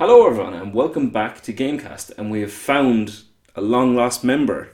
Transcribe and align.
Hello, 0.00 0.26
everyone, 0.26 0.54
and 0.54 0.72
welcome 0.72 1.10
back 1.10 1.42
to 1.42 1.52
Gamecast. 1.52 2.12
And 2.16 2.30
we 2.30 2.40
have 2.40 2.54
found 2.54 3.24
a 3.54 3.60
long 3.60 3.94
lost 3.94 4.24
member. 4.24 4.70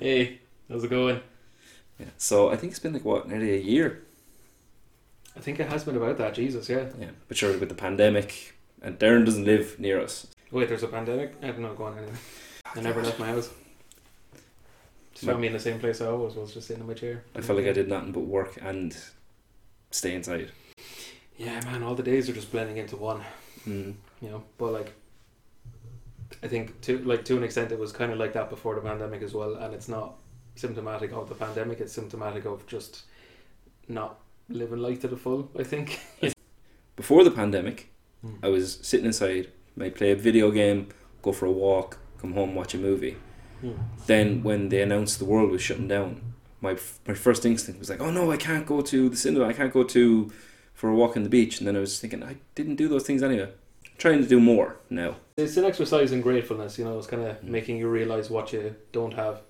Hey, 0.00 0.40
how's 0.68 0.82
it 0.82 0.90
going? 0.90 1.20
Yeah, 1.96 2.06
so 2.18 2.50
I 2.50 2.56
think 2.56 2.72
it's 2.72 2.80
been 2.80 2.92
like 2.92 3.04
what, 3.04 3.28
nearly 3.28 3.54
a 3.54 3.60
year. 3.60 4.02
I 5.36 5.38
think 5.38 5.60
it 5.60 5.68
has 5.68 5.84
been 5.84 5.96
about 5.96 6.18
that, 6.18 6.34
Jesus, 6.34 6.68
yeah. 6.68 6.86
Yeah, 6.98 7.10
but 7.28 7.36
sure, 7.36 7.56
with 7.56 7.68
the 7.68 7.76
pandemic, 7.76 8.56
and 8.82 8.98
Darren 8.98 9.24
doesn't 9.24 9.44
live 9.44 9.78
near 9.78 10.00
us. 10.00 10.26
Wait, 10.50 10.68
there's 10.68 10.82
a 10.82 10.88
pandemic? 10.88 11.34
I 11.40 11.46
don't 11.46 11.60
know, 11.60 11.72
go 11.74 11.84
on 11.84 11.98
anyway. 11.98 12.16
I 12.74 12.80
never 12.80 13.00
left 13.00 13.20
my 13.20 13.28
house. 13.28 13.48
Just 15.14 15.24
found 15.24 15.40
me 15.40 15.46
in 15.46 15.52
the 15.52 15.60
same 15.60 15.78
place 15.78 16.00
I 16.00 16.06
always 16.06 16.34
was, 16.34 16.52
just 16.52 16.66
sitting 16.66 16.80
in 16.80 16.88
my 16.88 16.94
chair. 16.94 17.22
I 17.36 17.42
felt 17.42 17.60
like 17.60 17.68
I 17.68 17.72
did 17.72 17.88
nothing 17.88 18.10
but 18.10 18.22
work 18.22 18.58
and 18.60 18.96
stay 19.92 20.16
inside. 20.16 20.50
Yeah, 21.38 21.60
man, 21.64 21.84
all 21.84 21.94
the 21.94 22.02
days 22.02 22.28
are 22.28 22.32
just 22.32 22.50
blending 22.50 22.78
into 22.78 22.96
one, 22.96 23.22
Mm. 23.66 23.94
you 24.20 24.30
know. 24.30 24.42
But 24.58 24.72
like, 24.72 24.92
I 26.42 26.48
think 26.48 26.80
to 26.82 26.98
like 26.98 27.24
to 27.26 27.36
an 27.36 27.42
extent, 27.44 27.72
it 27.72 27.78
was 27.78 27.92
kind 27.92 28.12
of 28.12 28.18
like 28.18 28.32
that 28.32 28.50
before 28.50 28.74
the 28.74 28.80
pandemic 28.80 29.22
as 29.22 29.34
well, 29.34 29.54
and 29.54 29.74
it's 29.74 29.88
not 29.88 30.14
symptomatic 30.56 31.12
of 31.12 31.28
the 31.28 31.34
pandemic. 31.34 31.80
It's 31.80 31.92
symptomatic 31.92 32.44
of 32.44 32.66
just 32.66 33.02
not 33.88 34.18
living 34.48 34.78
life 34.78 35.00
to 35.02 35.08
the 35.08 35.16
full. 35.16 35.50
I 35.58 35.62
think. 35.64 36.00
Before 36.96 37.24
the 37.24 37.30
pandemic, 37.30 37.88
Hmm. 38.22 38.34
I 38.42 38.48
was 38.50 38.78
sitting 38.82 39.06
inside, 39.06 39.48
might 39.74 39.96
play 39.96 40.12
a 40.12 40.16
video 40.16 40.52
game, 40.52 40.88
go 41.22 41.32
for 41.32 41.46
a 41.46 41.50
walk, 41.50 41.98
come 42.18 42.34
home, 42.34 42.54
watch 42.54 42.72
a 42.74 42.78
movie. 42.78 43.16
Hmm. 43.60 43.72
Then, 44.06 44.42
when 44.44 44.68
they 44.68 44.80
announced 44.80 45.18
the 45.18 45.24
world 45.24 45.50
was 45.50 45.60
shutting 45.62 45.88
down, 45.88 46.34
my 46.60 46.72
f- 46.72 47.00
my 47.08 47.14
first 47.14 47.44
instinct 47.44 47.80
was 47.80 47.90
like, 47.90 48.00
"Oh 48.00 48.10
no, 48.12 48.30
I 48.30 48.36
can't 48.36 48.64
go 48.66 48.80
to 48.82 49.08
the 49.08 49.16
cinema. 49.16 49.46
I 49.46 49.52
can't 49.52 49.72
go 49.72 49.82
to 49.82 50.30
for 50.74 50.88
a 50.90 50.94
walk 50.94 51.16
on 51.16 51.24
the 51.24 51.28
beach." 51.28 51.58
And 51.58 51.66
then 51.66 51.74
I 51.76 51.80
was 51.80 51.98
thinking, 51.98 52.22
I 52.22 52.36
didn't 52.54 52.76
do 52.76 52.86
those 52.88 53.04
things 53.04 53.22
anyway. 53.24 53.50
Trying 54.02 54.20
to 54.20 54.28
do 54.28 54.40
more 54.40 54.78
now. 54.90 55.14
It's 55.36 55.56
an 55.56 55.64
exercise 55.64 56.10
in 56.10 56.22
gratefulness, 56.22 56.76
you 56.76 56.84
know. 56.84 56.98
It's 56.98 57.06
kind 57.06 57.22
of 57.22 57.40
making 57.44 57.76
you 57.76 57.86
realize 57.86 58.30
what 58.30 58.52
you 58.52 58.74
don't 58.90 59.14
have. 59.14 59.42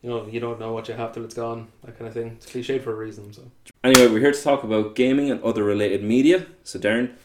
You 0.00 0.08
know, 0.08 0.26
you 0.26 0.40
don't 0.40 0.58
know 0.58 0.72
what 0.72 0.88
you 0.88 0.94
have 0.94 1.12
till 1.12 1.26
it's 1.26 1.34
gone. 1.34 1.68
That 1.84 1.98
kind 1.98 2.08
of 2.08 2.14
thing. 2.14 2.28
It's 2.28 2.46
cliched 2.46 2.82
for 2.82 2.92
a 2.92 2.94
reason. 2.94 3.34
So 3.34 3.42
Anyway, 3.84 4.06
we're 4.06 4.20
here 4.20 4.32
to 4.32 4.42
talk 4.42 4.64
about 4.64 4.94
gaming 4.94 5.30
and 5.30 5.42
other 5.42 5.62
related 5.62 6.02
media. 6.02 6.46
So, 6.64 6.78
Darren, 6.78 7.16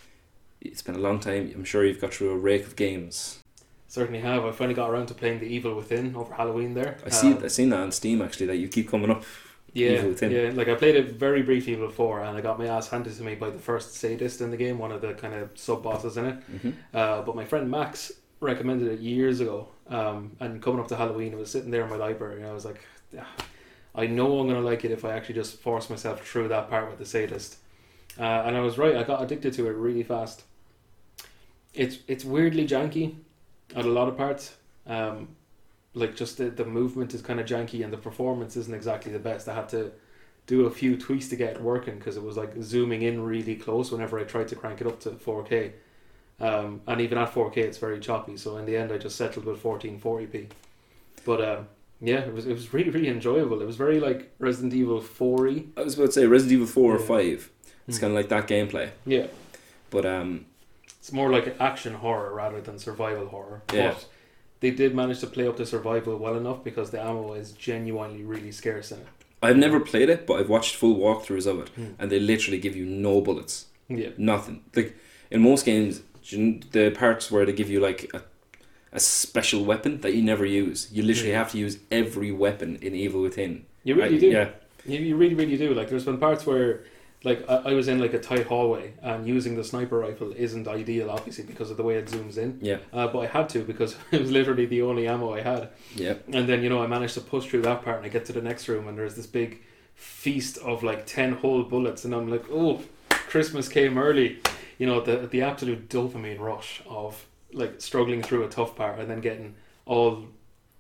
it's 0.60 0.82
been 0.82 0.96
a 0.96 1.00
long 1.00 1.22
time. 1.22 1.54
I'm 1.56 1.64
sure 1.64 1.86
you've 1.86 2.02
got 2.02 2.14
through 2.14 2.32
a 2.32 2.38
rake 2.38 2.68
of 2.68 2.76
games. 2.76 3.40
certainly 3.88 4.20
have. 4.20 4.44
I 4.44 4.52
finally 4.52 4.76
got 4.76 4.90
around 4.90 5.06
to 5.06 5.14
playing 5.14 5.40
The 5.40 5.48
Evil 5.48 5.76
Within 5.76 6.18
over 6.18 6.34
Halloween. 6.34 6.74
There, 6.74 6.98
I 7.06 7.12
see. 7.12 7.32
Um, 7.32 7.46
I 7.46 7.48
seen 7.48 7.70
that 7.70 7.80
on 7.80 7.94
Steam 7.94 8.22
actually. 8.22 8.48
That 8.48 8.58
you 8.58 8.68
keep 8.68 8.90
coming 8.90 9.10
up. 9.10 9.24
Yeah, 9.74 10.02
yeah. 10.28 10.52
Like 10.54 10.68
I 10.68 10.76
played 10.76 10.96
it 10.96 11.12
very 11.14 11.42
briefly 11.42 11.76
before, 11.76 12.22
and 12.24 12.38
I 12.38 12.42
got 12.42 12.60
my 12.60 12.68
ass 12.68 12.90
handed 12.90 13.16
to 13.18 13.24
me 13.24 13.36
by 13.36 13.50
the 13.50 13.60
first 13.60 13.96
sadist 13.96 14.42
in 14.42 14.52
the 14.52 14.58
game, 14.58 14.78
one 14.78 14.92
of 14.92 15.02
the 15.02 15.14
kind 15.14 15.34
of 15.34 15.50
sub 15.56 15.84
bosses 15.84 16.18
in 16.18 16.26
it. 16.26 16.36
hmm 16.62 16.72
Uh, 16.94 17.22
but 17.24 17.36
my 17.36 17.46
friend 17.46 17.70
Max 17.70 18.12
recommended 18.40 18.88
it 18.92 19.00
years 19.00 19.40
ago. 19.40 19.68
Um, 19.88 20.36
and 20.40 20.62
coming 20.62 20.80
up 20.80 20.88
to 20.90 20.96
Halloween, 20.96 21.34
I 21.34 21.38
was 21.38 21.52
sitting 21.52 21.72
there 21.72 21.84
in 21.84 21.90
my 21.90 21.96
library, 21.98 22.38
and 22.42 22.48
I 22.50 22.54
was 22.54 22.66
like, 22.66 22.82
"Ah, 23.20 23.28
I 23.96 24.08
know 24.08 24.40
I'm 24.40 24.48
gonna 24.48 24.62
like 24.62 24.86
it 24.86 24.92
if 24.92 25.04
I 25.06 25.12
actually 25.14 25.36
just 25.36 25.60
force 25.60 25.90
myself 25.90 26.26
through 26.28 26.48
that 26.50 26.70
part 26.70 26.90
with 26.90 27.00
the 27.00 27.06
sadist. 27.06 27.58
Uh, 28.20 28.24
and 28.46 28.56
I 28.56 28.60
was 28.62 28.78
right. 28.78 28.96
I 28.96 29.04
got 29.04 29.22
addicted 29.24 29.54
to 29.54 29.68
it 29.68 29.72
really 29.76 30.04
fast. 30.04 30.44
It's 31.74 31.98
it's 32.08 32.24
weirdly 32.24 32.68
janky 32.68 33.16
at 33.76 33.86
a 33.86 33.90
lot 33.90 34.08
of 34.08 34.18
parts. 34.18 34.56
Um, 34.86 35.30
like 35.94 36.16
just 36.16 36.38
the, 36.38 36.50
the 36.50 36.66
movement 36.66 37.14
is 37.14 37.22
kind 37.22 37.40
of 37.40 37.46
janky 37.46 37.84
and 37.84 37.94
the 37.94 37.98
performance 37.98 38.56
isn't 38.58 38.74
exactly 38.74 39.12
the 39.12 39.20
best. 39.20 39.48
I 39.48 39.54
had 39.56 39.70
to 39.70 39.92
do 40.48 40.66
a 40.66 40.72
few 40.72 40.98
tweaks 40.98 41.30
to 41.30 41.36
get 41.36 41.56
it 41.56 41.62
working 41.62 41.98
because 41.98 42.18
it 42.18 42.24
was 42.24 42.36
like 42.36 42.54
zooming 42.62 43.04
in 43.04 43.24
really 43.24 43.56
close 43.56 43.92
whenever 43.92 44.20
I 44.20 44.24
tried 44.24 44.48
to 44.50 44.56
crank 44.56 44.82
it 44.82 44.88
up 44.88 45.00
to 45.02 45.12
4K. 45.12 45.72
Um, 46.40 46.82
and 46.88 47.00
even 47.00 47.18
at 47.18 47.34
4K, 47.34 47.58
it's 47.58 47.78
very 47.78 48.00
choppy. 48.00 48.38
So 48.38 48.58
in 48.58 48.66
the 48.66 48.76
end, 48.76 48.92
I 48.92 48.98
just 48.98 49.16
settled 49.16 49.46
with 49.46 49.62
1440p. 49.62 50.50
But 51.26 51.42
um, 51.42 51.68
yeah, 52.02 52.20
it 52.20 52.34
was 52.34 52.46
it 52.46 52.54
was 52.54 52.74
really 52.74 52.90
really 52.90 53.08
enjoyable. 53.08 53.62
It 53.62 53.66
was 53.66 53.78
very 53.78 54.00
like 54.00 54.34
Resident 54.40 54.74
Evil 54.74 55.02
4y. 55.02 55.70
I 55.78 55.84
was 55.84 55.96
about 55.96 56.08
to 56.08 56.12
say 56.12 56.26
Resident 56.26 56.54
Evil 56.54 56.68
four 56.68 56.94
or 56.94 57.00
five. 57.00 57.50
It's 57.88 58.00
kind 58.00 58.12
of 58.12 58.16
like 58.16 58.30
that 58.30 58.48
gameplay, 58.48 58.92
Yeah, 59.06 59.28
but 59.90 60.06
um, 60.06 60.46
it's 61.00 61.12
more 61.12 61.30
like 61.30 61.60
action 61.60 61.94
horror 61.96 62.34
rather 62.34 62.62
than 62.62 62.80
survival 62.80 63.28
horror. 63.28 63.62
Yeah. 63.74 63.92
But 63.92 64.06
they 64.64 64.72
did 64.72 64.96
manage 64.96 65.20
to 65.20 65.28
play 65.28 65.46
up 65.46 65.58
the 65.58 65.66
survival 65.66 66.16
well 66.18 66.38
enough 66.38 66.64
because 66.64 66.90
the 66.90 67.00
ammo 67.10 67.34
is 67.34 67.52
genuinely 67.52 68.24
really 68.24 68.52
scarce 68.52 68.92
in 68.94 69.00
it. 69.00 69.08
I've 69.42 69.58
never 69.58 69.80
played 69.82 70.10
it, 70.10 70.26
but 70.26 70.36
I've 70.40 70.48
watched 70.56 70.76
full 70.76 70.96
walkthroughs 71.06 71.46
of 71.52 71.60
it, 71.64 71.70
Hmm. 71.76 71.88
and 72.00 72.10
they 72.10 72.20
literally 72.20 72.60
give 72.66 72.76
you 72.80 72.86
no 72.86 73.20
bullets, 73.20 73.56
Yeah, 73.90 74.12
nothing. 74.18 74.62
Like 74.74 74.96
in 75.30 75.42
most 75.42 75.66
games, 75.66 76.02
do 76.26 76.30
you 76.38 76.38
kn- 76.44 76.64
the 76.72 76.86
parts 76.92 77.30
where 77.30 77.46
they 77.46 77.52
give 77.62 77.70
you 77.70 77.82
like 77.82 78.10
a, 78.14 78.22
a 78.94 79.02
special 79.02 79.66
weapon 79.66 80.00
that 80.02 80.14
you 80.16 80.22
never 80.24 80.46
use, 80.46 80.88
you 80.96 81.04
literally 81.04 81.32
Yeah. 81.34 81.40
have 81.40 81.52
to 81.52 81.58
use 81.58 81.76
every 81.92 82.32
weapon 82.32 82.78
in 82.82 82.96
Evil 82.96 83.22
Within. 83.22 83.66
you 83.84 83.96
really 83.96 84.16
I- 84.16 84.20
do. 84.26 84.30
Yeah, 84.38 84.50
You, 84.86 85.00
you 85.10 85.16
really, 85.18 85.36
really 85.36 85.58
do. 85.58 85.74
Like, 85.74 85.90
there's 85.90 86.06
been 86.06 86.20
parts 86.28 86.46
where, 86.46 86.70
like, 87.24 87.44
I, 87.50 87.56
I 87.70 87.74
was 87.74 87.88
in 87.88 88.00
like 88.00 88.14
a 88.14 88.20
tight 88.20 88.48
hallway, 88.48 88.94
and 89.02 89.28
using 89.28 89.56
the 89.56 89.64
sniper 89.64 90.00
rifle 90.00 90.34
isn't 90.36 90.68
ideal, 90.68 91.10
obviously, 91.10 91.44
because 91.46 91.72
of 91.72 91.78
the 91.78 91.84
way 91.84 91.96
it 91.96 92.08
zooms 92.08 92.38
in. 92.38 92.60
yeah, 92.62 92.78
Uh, 92.92 93.08
but 93.08 93.20
I 93.20 93.28
had 93.28 93.48
to 93.50 93.60
because 93.64 93.96
it 94.12 94.22
was 94.22 94.32
literally 94.32 94.66
the 94.66 94.82
only 94.82 95.08
ammo 95.08 95.34
I 95.34 95.42
had. 95.42 95.70
yeah. 95.96 96.16
And 96.32 96.48
then 96.48 96.64
you 96.64 96.70
know 96.70 96.84
I 96.84 96.88
managed 96.88 97.14
to 97.16 97.22
push 97.22 97.46
through 97.48 97.62
that 97.64 97.84
part, 97.84 97.98
and 97.98 98.06
I 98.06 98.10
get 98.10 98.26
to 98.26 98.34
the 98.34 98.42
next 98.42 98.68
room, 98.68 98.88
and 98.88 98.98
there's 98.98 99.16
this 99.16 99.28
big 99.28 99.62
feast 99.96 100.58
of 100.60 100.84
like 100.84 101.06
ten 101.06 101.34
whole 101.34 101.64
bullets, 101.64 102.04
and 102.06 102.14
I'm 102.14 102.30
like, 102.30 102.46
oh, 102.52 102.82
Christmas 103.10 103.68
came 103.70 103.98
early. 103.98 104.40
You 104.80 104.88
know 104.88 105.00
the 105.02 105.28
the 105.28 105.42
absolute 105.44 105.88
dopamine 105.90 106.40
rush 106.40 106.82
of 106.90 107.26
like 107.54 107.80
struggling 107.80 108.22
through 108.24 108.44
a 108.44 108.50
tough 108.50 108.76
part, 108.76 109.00
and 109.00 109.10
then 109.10 109.22
getting 109.22 109.56
all 109.86 110.26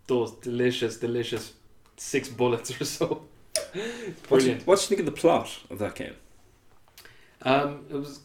those 0.08 0.32
delicious, 0.32 0.98
delicious 0.98 1.54
six 1.98 2.28
bullets 2.28 2.70
or 2.82 2.84
so. 2.86 3.22
It's 3.56 3.74
What 3.74 3.74
do 3.74 3.80
you, 3.80 4.18
brilliant. 4.28 4.68
what 4.68 4.76
do 4.80 4.82
you 4.82 4.88
think 4.88 5.00
of 5.00 5.06
the 5.06 5.12
plot 5.22 5.60
of 5.70 5.78
that 5.80 5.96
game? 5.96 6.16
Um, 7.44 7.86
it 7.90 7.96
was, 7.96 8.22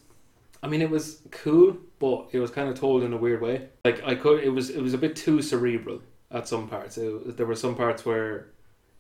I 0.62 0.69
mean, 0.69 0.83
it 0.83 0.91
was 0.91 1.23
cool, 1.31 1.77
but 1.99 2.29
it 2.33 2.39
was 2.39 2.51
kind 2.51 2.69
of 2.69 2.79
told 2.79 3.03
in 3.03 3.12
a 3.12 3.17
weird 3.17 3.41
way. 3.43 3.69
Like 3.84 4.03
I 4.05 4.15
could, 4.15 4.43
it 4.43 4.51
was 4.51 4.71
it 4.71 4.81
was 4.81 4.95
a 4.95 4.99
bit 4.99 5.17
too 5.17 5.43
cerebral 5.43 6.01
at 6.31 6.49
some 6.49 6.69
parts. 6.69 6.99
It, 6.99 7.37
there 7.37 7.47
were 7.47 7.57
some 7.57 7.75
parts 7.75 8.05
where 8.05 8.49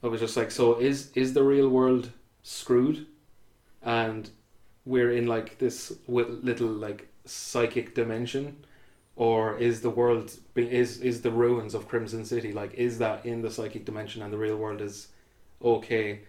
I 0.02 0.08
was 0.08 0.20
just 0.20 0.36
like, 0.36 0.50
so 0.50 0.78
is 0.78 1.10
is 1.14 1.34
the 1.34 1.42
real 1.42 1.68
world 1.68 2.10
screwed, 2.42 3.06
and 3.82 4.28
we're 4.84 5.12
in 5.12 5.26
like 5.26 5.58
this 5.58 5.92
little 6.08 6.68
like 6.68 7.08
psychic 7.24 7.94
dimension, 7.94 8.64
or 9.16 9.56
is 9.58 9.80
the 9.80 9.90
world 9.90 10.36
is 10.56 11.00
is 11.00 11.22
the 11.22 11.30
ruins 11.30 11.74
of 11.74 11.88
Krimson 11.88 12.24
City 12.24 12.52
like 12.52 12.74
is 12.74 12.98
that 12.98 13.26
in 13.26 13.42
the 13.42 13.50
psychic 13.50 13.84
dimension 13.84 14.22
and 14.22 14.32
the 14.32 14.38
real 14.38 14.56
world 14.56 14.80
is 14.80 15.08
okay? 15.62 16.20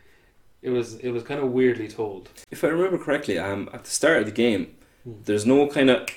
It 0.61 0.69
was 0.69 0.95
it 0.95 1.11
was 1.11 1.23
kind 1.23 1.39
of 1.41 1.51
weirdly 1.51 1.87
told. 1.87 2.29
If 2.51 2.63
I 2.63 2.67
remember 2.67 2.97
correctly, 2.97 3.37
um, 3.37 3.69
at 3.73 3.83
the 3.85 3.89
start 3.89 4.17
of 4.19 4.25
the 4.25 4.31
game, 4.31 4.75
Hmm. 5.05 5.13
there's 5.23 5.45
no 5.45 5.67
kind 5.67 5.89
of 5.89 6.09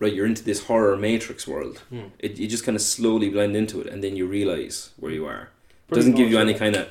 right. 0.00 0.12
You're 0.12 0.26
into 0.26 0.42
this 0.42 0.64
horror 0.64 0.96
matrix 0.96 1.46
world. 1.46 1.78
Hmm. 1.90 2.08
It, 2.18 2.38
you 2.38 2.48
just 2.48 2.64
kind 2.64 2.74
of 2.76 2.82
slowly 2.82 3.28
blend 3.30 3.54
into 3.56 3.80
it, 3.80 3.86
and 3.86 4.02
then 4.02 4.16
you 4.16 4.26
realize 4.26 4.90
where 4.98 5.12
you 5.12 5.24
are. 5.26 5.50
It 5.90 5.94
doesn't 5.94 6.16
give 6.16 6.30
you 6.30 6.38
any 6.38 6.54
kind 6.54 6.76
of 6.76 6.88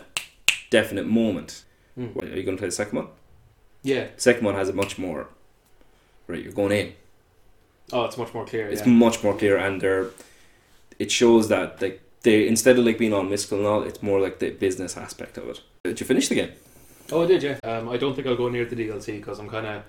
definite 0.70 1.06
moment. 1.08 1.64
What, 1.96 2.26
Are 2.26 2.38
you 2.38 2.44
going 2.44 2.56
to 2.56 2.62
play 2.62 2.68
the 2.70 2.72
second 2.84 2.96
one? 2.98 3.08
Yeah. 3.84 4.08
The 4.16 4.22
second 4.22 4.46
one 4.46 4.56
has 4.56 4.70
a 4.70 4.74
much 4.74 4.98
more. 4.98 5.28
Right, 6.28 6.42
you're 6.44 6.54
going 6.54 6.72
in. 6.72 6.94
Oh, 7.92 8.06
it's 8.06 8.18
much 8.18 8.34
more 8.34 8.46
clear. 8.46 8.70
It's 8.70 8.82
yeah. 8.86 8.94
much 8.94 9.22
more 9.24 9.36
clear, 9.38 9.58
and 9.58 9.82
they're. 9.82 10.08
It 10.98 11.12
shows 11.12 11.50
that 11.50 11.82
like 11.82 12.02
they 12.22 12.48
instead 12.48 12.78
of 12.80 12.86
like 12.86 12.98
being 12.98 13.14
all 13.14 13.24
mystical 13.24 13.58
and 13.58 13.68
all, 13.68 13.84
it's 13.84 14.02
more 14.02 14.20
like 14.22 14.40
the 14.40 14.52
business 14.52 14.96
aspect 14.96 15.38
of 15.38 15.50
it. 15.50 15.62
Did 15.84 16.00
you 16.00 16.06
finish 16.06 16.28
the 16.30 16.36
game? 16.36 16.52
Oh, 17.12 17.24
I 17.24 17.28
did. 17.28 17.44
Yeah. 17.44 17.58
Um, 17.64 17.90
I 17.90 17.98
don't 17.98 18.14
think 18.16 18.28
I'll 18.28 18.36
go 18.36 18.50
near 18.50 18.66
the 18.66 18.76
DLC 18.76 19.18
because 19.18 19.40
I'm 19.40 19.50
kind 19.50 19.66
of, 19.68 19.84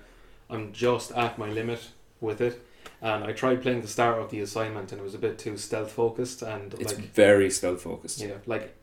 I'm 0.49 0.71
just 0.73 1.11
at 1.11 1.37
my 1.37 1.49
limit 1.49 1.89
with 2.19 2.41
it. 2.41 2.61
And 3.01 3.23
I 3.23 3.31
tried 3.31 3.61
playing 3.63 3.81
the 3.81 3.87
start 3.87 4.19
of 4.19 4.29
the 4.29 4.41
assignment, 4.41 4.91
and 4.91 5.01
it 5.01 5.03
was 5.03 5.15
a 5.15 5.19
bit 5.19 5.39
too 5.39 5.57
stealth 5.57 5.91
focused. 5.91 6.41
And 6.43 6.73
It's 6.75 6.93
like, 6.95 7.05
very 7.13 7.49
stealth 7.49 7.81
focused. 7.81 8.19
yeah, 8.21 8.35
like 8.45 8.75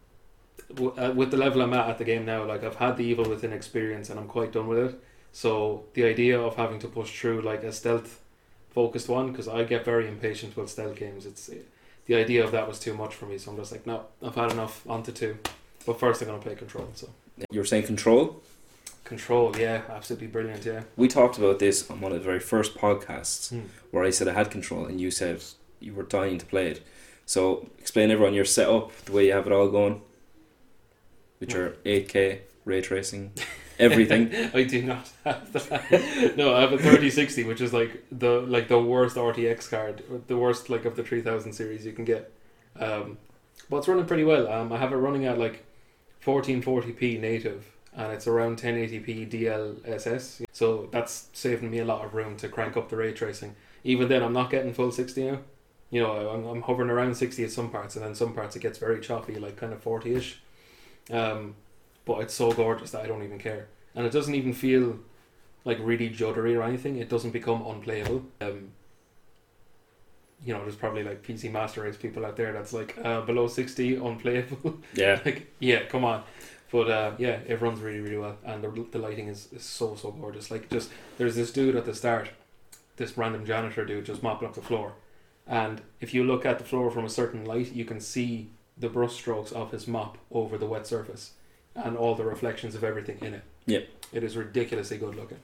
w- 0.75 0.93
uh, 0.97 1.13
with 1.15 1.31
the 1.31 1.37
level 1.37 1.63
I'm 1.63 1.73
at 1.73 1.89
at 1.89 1.99
the 1.99 2.05
game 2.05 2.25
now, 2.25 2.45
like 2.45 2.65
I've 2.65 2.77
had 2.77 2.97
the 2.97 3.05
evil 3.05 3.29
within 3.29 3.53
experience, 3.53 4.11
and 4.11 4.19
I'm 4.19 4.27
quite 4.27 4.53
done 4.53 4.67
with 4.67 4.79
it. 4.79 5.01
So 5.33 5.85
the 5.95 6.05
idea 6.05 6.41
of 6.41 6.57
having 6.57 6.79
to 6.81 6.89
push 6.89 7.21
through 7.21 7.43
like 7.43 7.63
a 7.63 7.71
stealth 7.73 8.21
focused 8.71 9.09
one, 9.09 9.31
because 9.31 9.47
I 9.47 9.63
get 9.65 9.85
very 9.85 10.09
impatient 10.09 10.57
with 10.57 10.69
stealth 10.71 10.97
games. 10.97 11.25
It's 11.27 11.49
the 12.07 12.15
idea 12.17 12.43
of 12.45 12.51
that 12.53 12.67
was 12.67 12.81
too 12.81 12.95
much 12.95 13.15
for 13.15 13.27
me. 13.27 13.39
So 13.39 13.51
I'm 13.53 13.57
just 13.57 13.71
like, 13.71 13.87
no, 13.87 14.07
I've 14.23 14.35
had 14.35 14.51
enough. 14.53 14.83
On 14.89 15.03
to 15.05 15.13
two. 15.13 15.39
But 15.87 16.01
first, 16.01 16.21
I'm 16.23 16.29
gonna 16.29 16.41
play 16.41 16.55
Control. 16.57 16.89
So. 16.95 17.09
You 17.51 17.61
were 17.61 17.67
saying 17.67 17.85
control. 17.85 18.43
Control, 19.05 19.57
yeah, 19.57 19.83
absolutely 19.89 20.27
brilliant, 20.27 20.65
yeah. 20.67 20.83
We 20.97 21.09
talked 21.09 21.39
about 21.39 21.59
this 21.59 21.89
on 21.91 22.01
one 22.01 22.13
of 22.13 22.19
the 22.19 22.25
very 22.25 22.41
first 22.41 22.77
podcasts 22.77 23.49
Hmm. 23.51 23.61
where 23.91 24.05
I 24.05 24.11
said 24.11 24.29
I 24.29 24.33
had 24.35 24.51
control, 24.51 24.85
and 24.87 25.01
you 25.01 25.11
said 25.11 25.43
you 25.81 25.95
were 25.95 26.03
dying 26.03 26.39
to 26.39 26.47
play 26.47 26.69
it. 26.73 26.83
So 27.25 27.69
explain 27.79 28.11
everyone 28.11 28.35
your 28.35 28.45
setup, 28.45 28.93
the 29.07 29.13
way 29.13 29.27
you 29.27 29.33
have 29.33 29.47
it 29.47 29.53
all 29.53 29.69
going, 29.69 30.03
with 31.41 31.53
your 31.53 31.71
8K 31.85 32.41
ray 32.65 32.81
tracing. 32.83 33.33
everything. 33.79 34.35
I 34.53 34.65
do 34.65 34.83
not 34.83 35.09
have 35.25 35.53
that. 35.53 36.35
no, 36.37 36.55
I 36.55 36.61
have 36.63 36.73
a 36.73 36.79
thirty 36.79 37.11
sixty, 37.11 37.45
which 37.45 37.61
is 37.61 37.73
like 37.73 38.05
the 38.11 38.41
like 38.41 38.67
the 38.69 38.79
worst 38.81 39.17
RTX 39.17 39.71
card, 39.71 40.03
the 40.27 40.37
worst 40.37 40.69
like 40.69 40.85
of 40.85 40.97
the 40.97 41.05
three 41.05 41.21
thousand 41.23 41.53
series 41.53 41.87
you 41.87 41.93
can 41.93 42.05
get. 42.05 42.33
Um, 42.79 43.19
but 43.71 43.79
it's 43.79 43.89
running 43.89 44.07
pretty 44.07 44.25
well. 44.25 44.49
Um, 44.53 44.73
I 44.73 44.79
have 44.79 44.93
it 44.93 44.97
running 44.97 45.27
at 45.27 45.39
like 45.39 45.65
fourteen 46.29 46.61
forty 46.61 46.93
p 46.93 47.17
native, 47.17 47.65
and 47.97 48.13
it's 48.13 48.27
around 48.27 48.59
ten 48.59 48.77
eighty 48.77 49.01
p 49.01 49.25
DLSS. 49.25 50.45
So 50.53 50.87
that's 50.93 51.29
saving 51.33 51.71
me 51.71 51.79
a 51.79 51.87
lot 51.87 52.05
of 52.05 52.13
room 52.13 52.37
to 52.37 52.51
crank 52.51 52.77
up 52.77 52.91
the 52.91 52.97
ray 52.97 53.15
tracing. 53.15 53.57
Even 53.83 54.09
then, 54.09 54.23
I'm 54.23 54.35
not 54.35 54.51
getting 54.51 54.75
full 54.75 54.93
sixty 54.93 55.25
now. 55.25 55.39
You 55.91 56.03
know, 56.03 56.29
I'm, 56.29 56.45
I'm 56.45 56.61
hovering 56.61 56.91
around 56.91 57.15
sixty 57.15 57.45
at 57.45 57.51
some 57.51 57.71
parts, 57.71 57.97
and 57.97 58.05
then 58.05 58.15
some 58.15 58.35
parts 58.35 58.55
it 58.57 58.61
gets 58.61 58.77
very 58.77 59.01
choppy, 59.01 59.37
like 59.37 59.57
kind 59.57 59.73
of 59.73 59.83
forty 59.83 60.15
ish. 60.17 60.39
Um, 61.11 61.55
but 62.05 62.21
it's 62.21 62.35
so 62.35 62.53
gorgeous 62.53 62.91
that 62.91 63.03
I 63.03 63.07
don't 63.07 63.23
even 63.23 63.39
care, 63.39 63.69
and 63.95 64.05
it 64.05 64.13
doesn't 64.13 64.35
even 64.35 64.53
feel 64.53 64.99
like 65.65 65.79
really 65.81 66.11
juddery 66.11 66.59
or 66.59 66.63
anything. 66.63 66.99
It 66.99 67.09
doesn't 67.09 67.31
become 67.31 67.63
unplayable. 67.63 68.25
Um, 68.43 68.73
you 70.45 70.55
know, 70.55 70.63
there's 70.63 70.77
probably 70.77 71.03
like 71.03 71.23
PC 71.23 71.51
Master 71.51 71.83
Race 71.83 71.97
people 71.97 72.25
out 72.25 72.37
there 72.37 72.53
that's 72.53 72.73
like 72.73 72.97
uh, 73.05 73.21
below 73.23 73.49
sixty 73.49 73.97
unplayable. 73.97 74.79
Yeah, 74.95 75.21
like, 75.25 75.53
yeah, 75.59 75.85
come 75.85 76.05
on. 76.05 76.23
But 76.71 76.91
uh, 76.91 77.13
yeah, 77.19 77.39
it 77.47 77.61
runs 77.61 77.81
really, 77.81 78.01
really 78.01 78.19
well, 78.19 78.37
and 78.45 78.63
the, 78.63 78.87
the 78.91 78.99
lighting 78.99 79.29
is, 79.29 79.49
is 79.53 79.63
so 79.63 79.95
so 79.97 80.11
gorgeous. 80.11 80.51
Like, 80.51 80.69
just 80.71 80.91
there's 81.17 81.35
this 81.35 81.51
dude 81.51 81.77
at 81.77 81.87
the 81.87 81.95
start, 81.95 82.29
this 82.97 83.17
random 83.17 83.47
janitor 83.47 83.85
dude 83.85 84.05
just 84.05 84.23
mopping 84.23 84.49
up 84.49 84.55
the 84.55 84.61
floor, 84.63 84.93
and 85.47 85.81
if 86.01 86.13
you 86.13 86.25
look 86.25 86.45
at 86.45 86.59
the 86.59 86.65
floor 86.65 86.91
from 86.91 87.05
a 87.05 87.09
certain 87.09 87.45
light, 87.45 87.73
you 87.73 87.85
can 87.87 88.01
see 88.01 88.51
the 88.77 88.89
brush 88.89 89.15
strokes 89.15 89.51
of 89.51 89.73
his 89.73 89.89
mop 89.89 90.19
over 90.31 90.59
the 90.59 90.67
wet 90.67 90.87
surface, 90.87 91.33
and 91.75 91.97
all 91.97 92.15
the 92.15 92.25
reflections 92.25 92.75
of 92.75 92.85
everything 92.85 93.19
in 93.23 93.35
it. 93.35 93.43
Yep. 93.67 93.89
it 94.13 94.25
is 94.25 94.37
ridiculously 94.37 94.97
good 94.99 95.15
looking, 95.15 95.41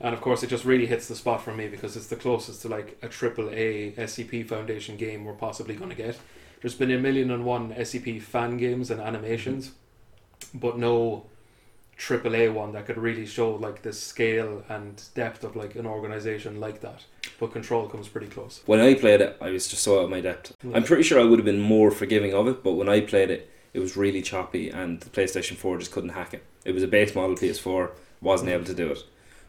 and 0.00 0.14
of 0.14 0.20
course, 0.20 0.42
it 0.42 0.48
just 0.48 0.64
really 0.64 0.86
hits 0.86 1.08
the 1.08 1.14
spot 1.14 1.42
for 1.42 1.54
me 1.54 1.68
because 1.68 1.96
it's 1.96 2.08
the 2.08 2.16
closest 2.16 2.62
to 2.62 2.68
like 2.68 2.98
a 3.02 3.08
triple 3.08 3.48
A 3.50 3.92
SCP 3.92 4.46
Foundation 4.46 4.96
game 4.96 5.24
we're 5.24 5.34
possibly 5.34 5.74
going 5.74 5.90
to 5.90 5.96
get. 5.96 6.18
There's 6.60 6.74
been 6.74 6.90
a 6.90 6.98
million 6.98 7.30
and 7.30 7.44
one 7.44 7.74
SCP 7.74 8.22
fan 8.22 8.56
games 8.56 8.90
and 8.90 9.00
animations, 9.00 9.72
but 10.52 10.78
no 10.78 11.26
triple 11.96 12.34
A 12.34 12.48
one 12.48 12.72
that 12.72 12.86
could 12.86 12.98
really 12.98 13.26
show 13.26 13.54
like 13.54 13.82
the 13.82 13.92
scale 13.92 14.64
and 14.68 15.02
depth 15.14 15.44
of 15.44 15.56
like 15.56 15.74
an 15.76 15.86
organization 15.86 16.58
like 16.60 16.80
that. 16.80 17.04
But 17.38 17.52
Control 17.52 17.88
comes 17.88 18.08
pretty 18.08 18.26
close. 18.26 18.62
when 18.66 18.80
I 18.80 18.94
played 18.94 19.20
it, 19.20 19.36
I 19.40 19.50
was 19.50 19.68
just 19.68 19.82
so 19.82 19.98
out 19.98 20.04
of 20.04 20.10
my 20.10 20.20
depth. 20.20 20.56
Yeah. 20.62 20.76
I'm 20.76 20.84
pretty 20.84 21.02
sure 21.02 21.20
I 21.20 21.24
would 21.24 21.38
have 21.38 21.46
been 21.46 21.60
more 21.60 21.90
forgiving 21.90 22.34
of 22.34 22.48
it, 22.48 22.62
but 22.62 22.72
when 22.72 22.88
I 22.88 23.00
played 23.00 23.30
it, 23.30 23.50
it 23.72 23.80
was 23.80 23.96
really 23.96 24.22
choppy, 24.22 24.70
and 24.70 25.00
the 25.00 25.10
PlayStation 25.10 25.56
4 25.56 25.78
just 25.78 25.90
couldn't 25.90 26.10
hack 26.10 26.32
it. 26.32 26.44
It 26.64 26.72
was 26.72 26.84
a 26.84 26.88
base 26.88 27.14
model 27.14 27.34
PS4, 27.34 27.90
wasn't 28.20 28.50
mm. 28.50 28.54
able 28.54 28.64
to 28.64 28.74
do 28.74 28.92
it. 28.92 29.04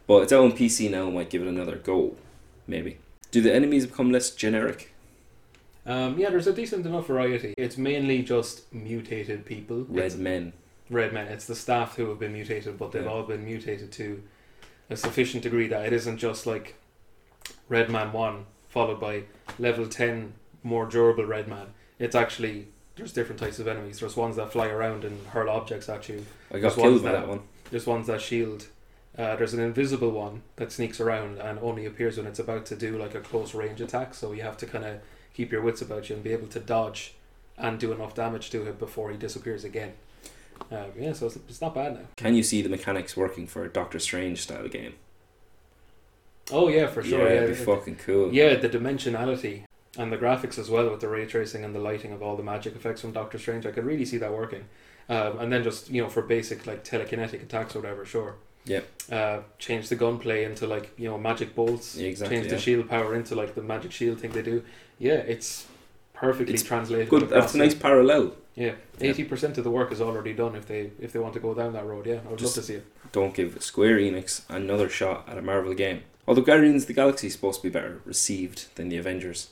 But 0.08 0.24
it's 0.24 0.34
out 0.34 0.44
on 0.44 0.52
PC 0.52 0.90
now, 0.90 1.10
might 1.10 1.30
give 1.30 1.42
it 1.42 1.48
another 1.48 1.78
go, 1.78 2.16
maybe. 2.68 2.98
Do 3.32 3.42
the 3.42 3.54
enemies 3.54 3.86
become 3.88 4.12
less 4.12 4.30
generic? 4.32 4.94
Um, 5.86 6.18
yeah, 6.18 6.30
there's 6.30 6.48
a 6.48 6.54
decent 6.54 6.86
enough 6.86 7.08
variety. 7.08 7.54
It's 7.58 7.78
mainly 7.78 8.22
just 8.24 8.72
mutated 8.74 9.46
people. 9.46 9.86
Red 9.90 10.06
It's 10.06 10.16
men. 10.16 10.54
red 10.90 11.14
men. 11.14 11.28
It's 11.28 11.46
the 11.46 11.56
staff 11.56 11.96
who 11.96 12.08
have 12.10 12.20
been 12.20 12.34
mutated, 12.34 12.78
but 12.78 12.92
they've 12.92 13.04
Yeah. 13.04 13.10
all 13.10 13.24
been 13.24 13.46
mutated 13.46 13.92
to 13.94 14.22
a 14.90 14.96
sufficient 14.96 15.44
degree 15.44 15.68
that 15.68 15.86
it 15.88 15.94
isn't 15.94 16.18
just 16.18 16.46
like 16.46 16.76
Red 17.70 17.90
Man 17.90 18.12
1 18.14 18.46
followed 18.70 19.00
by 19.00 19.24
level 19.60 19.88
10 19.88 20.34
more 20.64 20.86
durable 20.86 21.26
Red 21.26 21.48
Man. 21.48 21.68
It's 22.00 22.16
actually, 22.16 22.68
there's 22.96 23.14
different 23.14 23.40
types 23.40 23.58
of 23.60 23.68
enemies. 23.68 24.00
There's 24.00 24.16
ones 24.16 24.36
that 24.36 24.52
fly 24.52 24.68
around 24.68 25.04
and 25.04 25.26
hurl 25.28 25.50
objects 25.50 25.88
at 25.90 26.08
you, 26.10 26.26
I 26.52 26.56
got 26.60 26.62
There's 26.62 26.76
killed 26.76 27.04
by 27.04 27.12
that- 27.12 27.22
that 27.22 27.28
one. 27.30 27.42
there's 27.72 27.86
ones 27.88 28.08
that 28.08 28.22
shield. 28.22 28.68
Uh, 29.18 29.36
there's 29.38 29.54
an 29.54 29.62
invisible 29.62 30.12
one 30.12 30.42
that 30.58 30.72
sneaks 30.72 31.00
around 31.00 31.38
and 31.40 31.58
only 31.60 31.86
appears 31.86 32.18
when 32.18 32.28
it's 32.28 32.40
about 32.40 32.66
to 32.66 32.76
do 32.76 32.98
like 32.98 33.16
a 33.16 33.22
close 33.22 33.54
range 33.54 33.80
attack. 33.80 34.14
So 34.14 34.34
you 34.34 34.42
have 34.42 34.58
to 34.58 34.66
kind 34.66 34.84
of 34.84 35.00
keep 35.34 35.52
your 35.52 35.62
wits 35.62 35.82
about 35.82 36.10
you 36.10 36.16
and 36.16 36.24
be 36.24 36.34
able 36.34 36.48
to 36.48 36.60
dodge 36.60 37.14
and 37.58 37.80
do 37.80 37.94
enough 37.94 38.14
damage 38.14 38.50
to 38.50 38.64
him 38.66 38.76
before 38.76 39.12
he 39.12 39.18
disappears 39.18 39.64
again. 39.64 39.94
Um, 40.72 40.88
yeah, 40.98 41.14
so 41.14 41.28
it's, 41.28 41.36
it's 41.50 41.62
not 41.62 41.74
bad 41.76 41.94
now. 41.96 42.02
Can 42.18 42.36
you 42.36 42.44
see 42.44 42.62
the 42.62 42.70
mechanics 42.70 43.16
working 43.16 43.48
for 43.48 43.64
a 43.64 43.70
Doctor 43.70 44.00
Strange 44.00 44.42
style 44.42 44.68
game? 44.68 44.96
Oh 46.52 46.68
yeah, 46.68 46.88
for 46.88 47.02
sure. 47.04 47.20
Yeah, 47.28 47.34
Yeah, 47.36 47.42
it'd 47.44 47.58
be 47.58 47.64
fucking 47.64 47.96
cool. 47.98 48.34
yeah, 48.34 48.56
the 48.56 48.70
dimensionality 48.70 49.64
and 49.98 50.12
the 50.12 50.18
graphics 50.18 50.60
as 50.60 50.70
well 50.70 50.90
with 50.92 51.00
the 51.00 51.08
ray 51.08 51.26
tracing 51.26 51.64
and 51.64 51.74
the 51.74 51.80
lighting 51.80 52.12
of 52.12 52.22
all 52.22 52.36
the 52.36 52.44
magic 52.44 52.76
effects 52.76 53.02
from 53.02 53.12
Doctor 53.14 53.38
Strange. 53.40 53.66
I 53.66 53.72
could 53.72 53.86
really 53.86 54.06
see 54.06 54.18
that 54.18 54.32
working. 54.34 54.66
Um, 55.08 55.40
and 55.40 55.52
then 55.54 55.64
just 55.64 55.90
you 55.90 56.02
know 56.04 56.10
for 56.10 56.22
basic 56.22 56.68
like 56.68 56.84
telekinetic 56.84 57.42
attacks 57.42 57.76
or 57.76 57.80
whatever, 57.80 58.06
sure. 58.06 58.36
Yeah. 58.66 58.82
Uh, 59.12 59.42
change 59.60 59.90
the 59.90 59.96
gunplay 59.96 60.44
into 60.44 60.66
like 60.68 60.92
you 60.98 61.08
know 61.08 61.18
magic 61.18 61.54
bolts. 61.56 61.96
Yeah, 61.96 62.08
exactly, 62.10 62.38
Change 62.38 62.50
the 62.50 62.60
shield 62.60 62.90
power 62.90 63.14
into 63.16 63.36
like 63.36 63.54
the 63.56 63.62
magic 63.62 63.92
shield 63.92 64.20
thing 64.20 64.32
they 64.32 64.42
do. 64.42 64.64
Yeah, 64.98 65.16
it's 65.34 65.68
perfectly 66.14 66.54
It's 66.56 66.64
translated. 66.64 67.10
Good. 67.10 67.30
That's 67.30 67.54
a 67.54 67.58
nice 67.58 67.76
parallel. 67.76 68.34
Yeah, 68.56 68.74
Yeah. 69.00 69.10
eighty 69.10 69.24
percent 69.24 69.58
of 69.58 69.64
the 69.64 69.70
work 69.70 69.92
is 69.92 70.02
already 70.02 70.34
done 70.34 70.56
if 70.56 70.66
they 70.66 70.92
if 71.00 71.12
they 71.14 71.20
want 71.20 71.34
to 71.36 71.40
go 71.40 71.54
down 71.54 71.74
that 71.74 71.86
road. 71.86 72.06
Yeah, 72.08 72.20
I 72.26 72.30
would 72.30 72.40
Just- 72.40 72.58
love 72.58 72.66
to 72.66 72.72
see 72.72 72.78
it. 72.80 72.86
Don't 73.12 73.34
give 73.36 73.62
Square 73.62 73.98
Enix 74.00 74.42
another 74.50 74.90
shot 74.90 75.28
at 75.30 75.38
a 75.38 75.42
Marvel 75.42 75.74
game. 75.74 76.02
Although 76.28 76.42
Guardians 76.42 76.84
of 76.84 76.88
the 76.88 76.94
Galaxy 76.94 77.28
is 77.28 77.34
supposed 77.34 77.62
to 77.62 77.68
be 77.68 77.72
better 77.72 78.02
received 78.06 78.74
than 78.76 78.90
the 78.90 78.98
Avengers. 78.98 79.50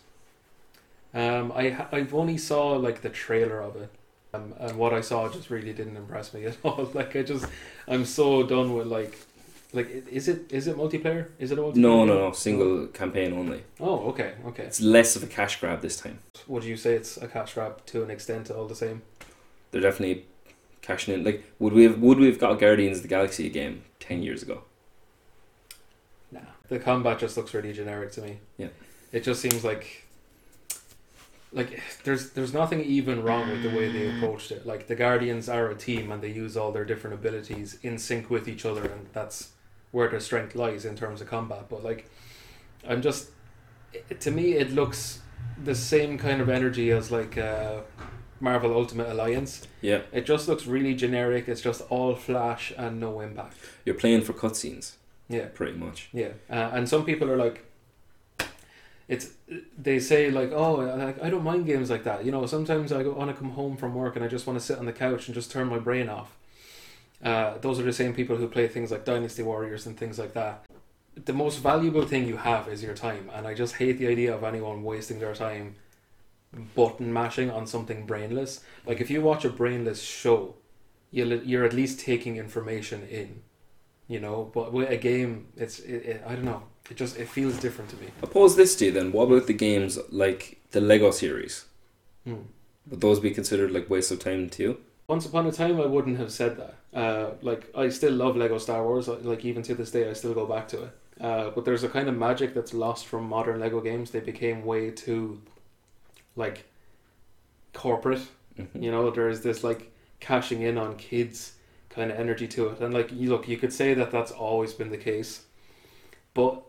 Um, 1.13 1.51
I 1.55 1.85
I've 1.91 2.13
only 2.15 2.37
saw 2.37 2.71
like 2.71 3.01
the 3.01 3.09
trailer 3.09 3.61
of 3.61 3.75
it, 3.75 3.89
um, 4.33 4.53
and 4.59 4.77
what 4.77 4.93
I 4.93 5.01
saw 5.01 5.29
just 5.29 5.49
really 5.49 5.73
didn't 5.73 5.95
impress 5.95 6.33
me 6.33 6.45
at 6.45 6.57
all. 6.63 6.89
Like 6.93 7.15
I 7.15 7.23
just, 7.23 7.45
I'm 7.87 8.05
so 8.05 8.43
done 8.43 8.73
with 8.73 8.87
like, 8.87 9.17
like 9.73 10.07
is 10.11 10.27
it 10.27 10.51
is 10.51 10.67
it 10.67 10.75
multiplayer? 10.77 11.27
Is 11.39 11.51
it 11.51 11.59
a 11.59 11.61
multiplayer? 11.61 11.75
No, 11.75 12.05
no, 12.05 12.15
no. 12.19 12.31
Single 12.31 12.87
campaign 12.87 13.33
only. 13.33 13.63
Oh, 13.79 14.09
okay, 14.09 14.33
okay. 14.47 14.63
It's 14.63 14.81
less 14.81 15.15
of 15.15 15.23
a 15.23 15.27
cash 15.27 15.59
grab 15.59 15.81
this 15.81 15.97
time. 15.97 16.19
Would 16.47 16.63
you 16.63 16.77
say 16.77 16.93
it's 16.93 17.17
a 17.17 17.27
cash 17.27 17.53
grab 17.53 17.85
to 17.87 18.03
an 18.03 18.09
extent? 18.09 18.49
All 18.51 18.67
the 18.67 18.75
same. 18.75 19.01
They're 19.71 19.81
definitely 19.81 20.25
cashing 20.81 21.13
in. 21.13 21.23
Like, 21.23 21.43
would 21.59 21.73
we 21.73 21.83
have 21.83 21.99
would 21.99 22.19
we 22.19 22.27
have 22.27 22.39
got 22.39 22.59
Guardians 22.59 22.97
of 22.97 23.03
the 23.03 23.09
Galaxy 23.09 23.49
game 23.49 23.83
ten 23.99 24.21
years 24.23 24.43
ago? 24.43 24.63
Nah, 26.31 26.41
the 26.69 26.79
combat 26.79 27.19
just 27.19 27.37
looks 27.37 27.53
really 27.53 27.73
generic 27.73 28.11
to 28.13 28.21
me. 28.21 28.39
Yeah. 28.57 28.69
It 29.11 29.23
just 29.23 29.41
seems 29.41 29.63
like. 29.63 30.02
Like 31.53 31.79
there's 32.03 32.31
there's 32.31 32.53
nothing 32.53 32.81
even 32.83 33.21
wrong 33.23 33.47
with 33.49 33.61
the 33.63 33.69
way 33.69 33.91
they 33.91 34.09
approached 34.09 34.51
it. 34.51 34.65
Like 34.65 34.87
the 34.87 34.95
Guardians 34.95 35.47
are 35.47 35.69
a 35.69 35.75
team 35.75 36.11
and 36.11 36.21
they 36.21 36.31
use 36.31 36.57
all 36.57 36.71
their 36.71 36.85
different 36.85 37.13
abilities 37.19 37.77
in 37.83 37.97
sync 37.97 38.29
with 38.29 38.47
each 38.47 38.65
other, 38.65 38.83
and 38.83 39.07
that's 39.13 39.49
where 39.91 40.09
their 40.09 40.19
strength 40.19 40.55
lies 40.55 40.83
in 40.85 40.95
terms 40.95 41.21
of 41.21 41.27
combat. 41.29 41.65
But 41.69 41.83
like, 41.83 42.09
I'm 42.87 43.01
just 43.03 43.29
to 44.19 44.31
me 44.31 44.53
it 44.53 44.71
looks 44.71 45.19
the 45.63 45.75
same 45.75 46.17
kind 46.17 46.41
of 46.41 46.49
energy 46.49 46.89
as 46.91 47.11
like 47.11 47.37
uh, 47.37 47.81
Marvel 48.39 48.73
Ultimate 48.73 49.07
Alliance. 49.09 49.67
Yeah, 49.81 50.01
It 50.11 50.25
just 50.25 50.47
looks 50.47 50.65
really 50.65 50.95
generic. 50.95 51.47
It's 51.47 51.61
just 51.61 51.81
all 51.91 52.15
flash 52.15 52.73
and 52.77 52.99
no 52.99 53.19
impact. 53.21 53.57
you're 53.85 53.95
playing 53.95 54.21
for 54.23 54.33
cutscenes, 54.33 54.93
Yeah. 55.29 55.45
pretty 55.53 55.77
much. 55.77 56.09
Yeah, 56.11 56.29
uh, 56.49 56.71
and 56.73 56.89
some 56.89 57.05
people 57.05 57.29
are 57.29 57.37
like, 57.37 57.65
it's 59.07 59.31
they 59.77 59.99
say 59.99 60.31
like, 60.31 60.51
oh, 60.51 60.75
like 60.75 61.21
I 61.21 61.29
don't 61.29 61.43
mind 61.43 61.65
games 61.65 61.89
like 61.89 62.03
that. 62.03 62.25
You 62.25 62.31
know, 62.31 62.45
sometimes 62.45 62.91
I 62.91 63.03
want 63.03 63.29
to 63.29 63.35
come 63.35 63.51
home 63.51 63.77
from 63.77 63.95
work 63.95 64.15
and 64.15 64.23
I 64.23 64.27
just 64.27 64.47
want 64.47 64.59
to 64.59 64.65
sit 64.65 64.77
on 64.79 64.85
the 64.85 64.93
couch 64.93 65.27
and 65.27 65.35
just 65.35 65.51
turn 65.51 65.67
my 65.67 65.79
brain 65.79 66.09
off. 66.09 66.37
Uh, 67.23 67.57
those 67.59 67.79
are 67.79 67.83
the 67.83 67.93
same 67.93 68.13
people 68.13 68.35
who 68.35 68.47
play 68.47 68.67
things 68.67 68.91
like 68.91 69.05
Dynasty 69.05 69.43
Warriors 69.43 69.85
and 69.85 69.97
things 69.97 70.19
like 70.19 70.33
that. 70.33 70.65
The 71.15 71.33
most 71.33 71.59
valuable 71.59 72.05
thing 72.05 72.27
you 72.27 72.37
have 72.37 72.67
is 72.67 72.81
your 72.81 72.95
time, 72.95 73.29
and 73.33 73.45
I 73.45 73.53
just 73.53 73.75
hate 73.75 73.99
the 73.99 74.07
idea 74.07 74.35
of 74.35 74.43
anyone 74.43 74.83
wasting 74.83 75.19
their 75.19 75.35
time 75.35 75.75
button 76.75 77.13
mashing 77.13 77.49
on 77.49 77.67
something 77.67 78.05
brainless. 78.05 78.61
Like 78.85 78.99
if 78.99 79.09
you 79.09 79.21
watch 79.21 79.45
a 79.45 79.49
brainless 79.49 80.01
show, 80.01 80.55
you'll, 81.11 81.33
you're 81.43 81.65
at 81.65 81.73
least 81.73 81.99
taking 81.99 82.37
information 82.37 83.07
in 83.07 83.41
you 84.07 84.19
know. 84.19 84.49
But 84.53 84.71
with 84.73 84.89
a 84.89 84.97
game, 84.97 85.47
it's 85.55 85.79
it, 85.79 86.05
it, 86.05 86.23
I 86.25 86.35
don't 86.35 86.45
know. 86.45 86.63
It 86.89 86.97
just 86.97 87.17
it 87.17 87.29
feels 87.29 87.57
different 87.57 87.89
to 87.91 87.97
me. 87.97 88.07
I'll 88.21 88.49
this 88.49 88.75
to 88.77 88.85
you 88.85 88.91
then. 88.91 89.11
What 89.11 89.23
about 89.29 89.47
the 89.47 89.53
games 89.53 89.97
like 90.09 90.59
the 90.71 90.81
Lego 90.81 91.11
series? 91.11 91.65
Hmm. 92.25 92.43
Would 92.89 93.01
those 93.01 93.19
be 93.19 93.31
considered 93.31 93.71
like 93.71 93.89
waste 93.89 94.11
of 94.11 94.19
time 94.19 94.49
to 94.49 94.63
you? 94.63 94.77
Once 95.07 95.25
upon 95.25 95.47
a 95.47 95.51
time, 95.51 95.79
I 95.79 95.85
wouldn't 95.85 96.17
have 96.17 96.31
said 96.31 96.57
that. 96.57 96.75
Uh, 96.93 97.31
like 97.41 97.69
I 97.75 97.89
still 97.89 98.13
love 98.13 98.35
Lego 98.35 98.57
Star 98.57 98.83
Wars. 98.83 99.07
Like 99.07 99.45
even 99.45 99.63
to 99.63 99.75
this 99.75 99.91
day, 99.91 100.09
I 100.09 100.13
still 100.13 100.33
go 100.33 100.45
back 100.45 100.67
to 100.69 100.83
it. 100.83 100.91
Uh, 101.21 101.49
but 101.51 101.63
there's 101.63 101.83
a 101.83 101.89
kind 101.89 102.09
of 102.09 102.17
magic 102.17 102.53
that's 102.53 102.73
lost 102.73 103.05
from 103.05 103.23
modern 103.29 103.59
Lego 103.59 103.79
games. 103.81 104.11
They 104.11 104.19
became 104.19 104.65
way 104.65 104.89
too, 104.91 105.41
like, 106.35 106.65
corporate. 107.73 108.27
Mhm. 108.59 108.83
You 108.83 108.91
know, 108.91 109.09
there's 109.11 109.41
this 109.41 109.63
like 109.63 109.91
cashing 110.19 110.61
in 110.61 110.77
on 110.77 110.95
kids 110.97 111.53
kind 111.89 112.11
of 112.11 112.19
energy 112.19 112.47
to 112.47 112.69
it, 112.69 112.79
and 112.81 112.93
like 112.93 113.11
you 113.11 113.29
look, 113.29 113.47
you 113.47 113.57
could 113.57 113.71
say 113.71 113.93
that 113.93 114.11
that's 114.11 114.31
always 114.31 114.73
been 114.73 114.89
the 114.89 114.97
case, 114.97 115.43
but 116.33 116.63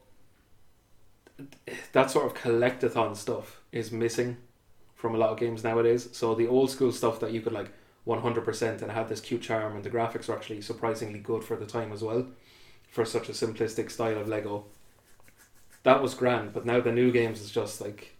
that 1.93 2.11
sort 2.11 2.27
of 2.27 2.35
collectathon 2.35 3.17
stuff 3.17 3.61
is 3.73 3.91
missing 3.91 4.37
from 4.95 5.15
a 5.15 5.19
lot 5.19 5.31
of 5.31 5.39
games 5.39 5.65
nowadays. 5.65 6.09
So 6.13 6.35
the 6.35 6.47
old 6.47 6.71
school 6.71 6.93
stuff 6.93 7.21
that 7.21 7.33
you 7.33 7.41
could 7.41 7.53
like 7.53 7.71
100% 8.07 8.83
and 8.83 8.91
had 8.93 9.09
this 9.09 9.21
cute 9.21 9.43
charm 9.43 9.75
and 9.75 9.85
the 9.85 9.91
graphics 9.91 10.29
were 10.29 10.35
actually 10.37 10.61
surprisingly 10.61 11.19
good 11.19 11.43
for 11.43 11.57
the 11.57 11.67
time 11.67 11.93
as 11.93 12.03
well 12.03 12.27
for 12.89 13.05
such 13.05 13.29
a 13.29 13.33
simplistic 13.33 13.91
style 13.91 14.19
of 14.19 14.29
Lego. 14.29 14.65
That 15.83 16.01
was 16.03 16.15
grand, 16.15 16.53
but 16.53 16.65
now 16.65 16.81
the 16.81 16.93
new 16.93 17.11
games 17.11 17.41
is 17.41 17.51
just 17.51 17.81
like 17.81 18.17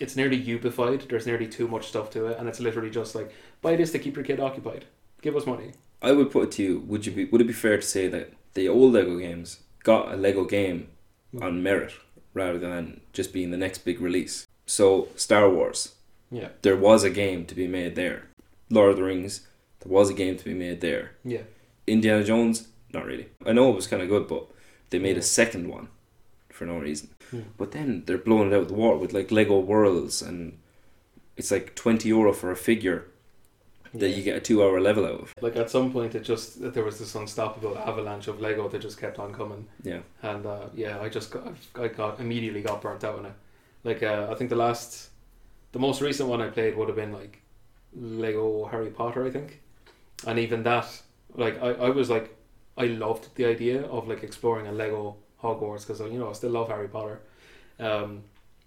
it's 0.00 0.16
nearly 0.16 0.42
ubified. 0.42 1.08
There's 1.08 1.26
nearly 1.26 1.46
too 1.46 1.68
much 1.68 1.88
stuff 1.88 2.10
to 2.10 2.26
it, 2.26 2.38
and 2.38 2.48
it's 2.48 2.60
literally 2.60 2.90
just 2.90 3.14
like 3.14 3.32
buy 3.62 3.76
this 3.76 3.92
to 3.92 3.98
keep 3.98 4.16
your 4.16 4.24
kid 4.24 4.40
occupied. 4.40 4.84
Give 5.22 5.36
us 5.36 5.46
money. 5.46 5.72
I 6.02 6.12
would 6.12 6.30
put 6.30 6.44
it 6.44 6.52
to 6.52 6.62
you: 6.62 6.80
Would 6.80 7.06
you 7.06 7.12
be? 7.12 7.24
Would 7.26 7.40
it 7.40 7.46
be 7.46 7.52
fair 7.54 7.76
to 7.76 7.82
say 7.82 8.08
that 8.08 8.32
the 8.54 8.68
old 8.68 8.92
Lego 8.92 9.18
games 9.18 9.60
got 9.84 10.12
a 10.12 10.16
Lego 10.16 10.44
game 10.44 10.88
Mm. 11.34 11.42
on 11.44 11.62
merit 11.62 11.92
rather 12.34 12.58
than 12.58 13.00
just 13.12 13.32
being 13.32 13.50
the 13.50 13.56
next 13.56 13.78
big 13.78 14.00
release? 14.00 14.46
So 14.66 15.08
Star 15.16 15.48
Wars, 15.50 15.94
Yeah, 16.30 16.48
there 16.62 16.76
was 16.76 17.02
a 17.04 17.10
game 17.10 17.44
to 17.46 17.54
be 17.54 17.66
made 17.66 17.94
there. 17.96 18.24
Lord 18.70 18.90
of 18.92 18.96
the 18.98 19.02
Rings, 19.04 19.46
there 19.80 19.90
was 19.92 20.10
a 20.10 20.14
game 20.14 20.36
to 20.36 20.44
be 20.44 20.54
made 20.54 20.80
there. 20.80 21.12
yeah, 21.24 21.42
Indiana 21.86 22.22
Jones, 22.24 22.68
not 22.92 23.04
really. 23.06 23.26
I 23.44 23.52
know 23.52 23.70
it 23.70 23.74
was 23.76 23.86
kind 23.88 24.02
of 24.02 24.08
good, 24.08 24.28
but 24.28 24.46
they 24.90 24.98
made 24.98 25.18
a 25.18 25.22
second 25.22 25.68
one 25.68 25.88
for 26.50 26.66
no 26.66 26.78
reason. 26.78 27.08
Hmm. 27.30 27.40
But 27.58 27.72
then 27.72 28.04
they're 28.06 28.18
blowing 28.18 28.52
it 28.52 28.54
out 28.54 28.62
of 28.62 28.68
the 28.68 28.74
water 28.74 28.98
with 28.98 29.12
like 29.12 29.30
Lego 29.32 29.58
Worlds, 29.58 30.22
and 30.22 30.58
it's 31.36 31.50
like 31.50 31.74
twenty 31.74 32.08
euro 32.10 32.32
for 32.32 32.50
a 32.52 32.56
figure 32.56 33.06
that 33.94 34.10
yeah. 34.10 34.16
you 34.16 34.22
get 34.22 34.36
a 34.36 34.40
two-hour 34.40 34.80
level 34.80 35.04
out 35.04 35.20
of. 35.20 35.34
Like 35.40 35.56
at 35.56 35.70
some 35.70 35.92
point, 35.92 36.14
it 36.14 36.22
just 36.22 36.60
there 36.72 36.84
was 36.84 36.98
this 36.98 37.14
unstoppable 37.14 37.76
avalanche 37.78 38.28
of 38.28 38.40
Lego 38.40 38.68
that 38.68 38.80
just 38.80 39.00
kept 39.00 39.18
on 39.18 39.32
coming. 39.32 39.66
Yeah, 39.82 40.00
and 40.22 40.46
uh, 40.46 40.68
yeah, 40.74 41.00
I 41.00 41.08
just 41.08 41.30
got 41.30 41.52
I 41.74 41.88
got 41.88 42.20
immediately 42.20 42.62
got 42.62 42.82
burnt 42.82 43.04
out 43.04 43.18
on 43.18 43.26
it. 43.26 43.34
Like 43.84 44.02
uh, 44.02 44.28
I 44.30 44.34
think 44.34 44.50
the 44.50 44.56
last, 44.56 45.10
the 45.72 45.78
most 45.78 46.00
recent 46.00 46.28
one 46.28 46.40
I 46.40 46.48
played 46.48 46.76
would 46.76 46.88
have 46.88 46.96
been 46.96 47.12
like 47.12 47.42
Lego 47.94 48.66
Harry 48.66 48.90
Potter, 48.90 49.26
I 49.26 49.30
think, 49.30 49.60
and 50.26 50.38
even 50.38 50.62
that, 50.64 50.86
like 51.34 51.60
I, 51.62 51.70
I 51.70 51.90
was 51.90 52.10
like, 52.10 52.36
I 52.76 52.86
loved 52.86 53.34
the 53.34 53.46
idea 53.46 53.82
of 53.86 54.06
like 54.06 54.22
exploring 54.22 54.66
a 54.66 54.72
Lego 54.72 55.16
Hogwarts 55.42 55.86
because 55.86 56.00
you 56.00 56.18
know 56.18 56.30
I 56.30 56.32
still 56.34 56.50
love 56.50 56.68
Harry 56.68 56.88
Potter, 56.88 57.20
um, 57.80 58.22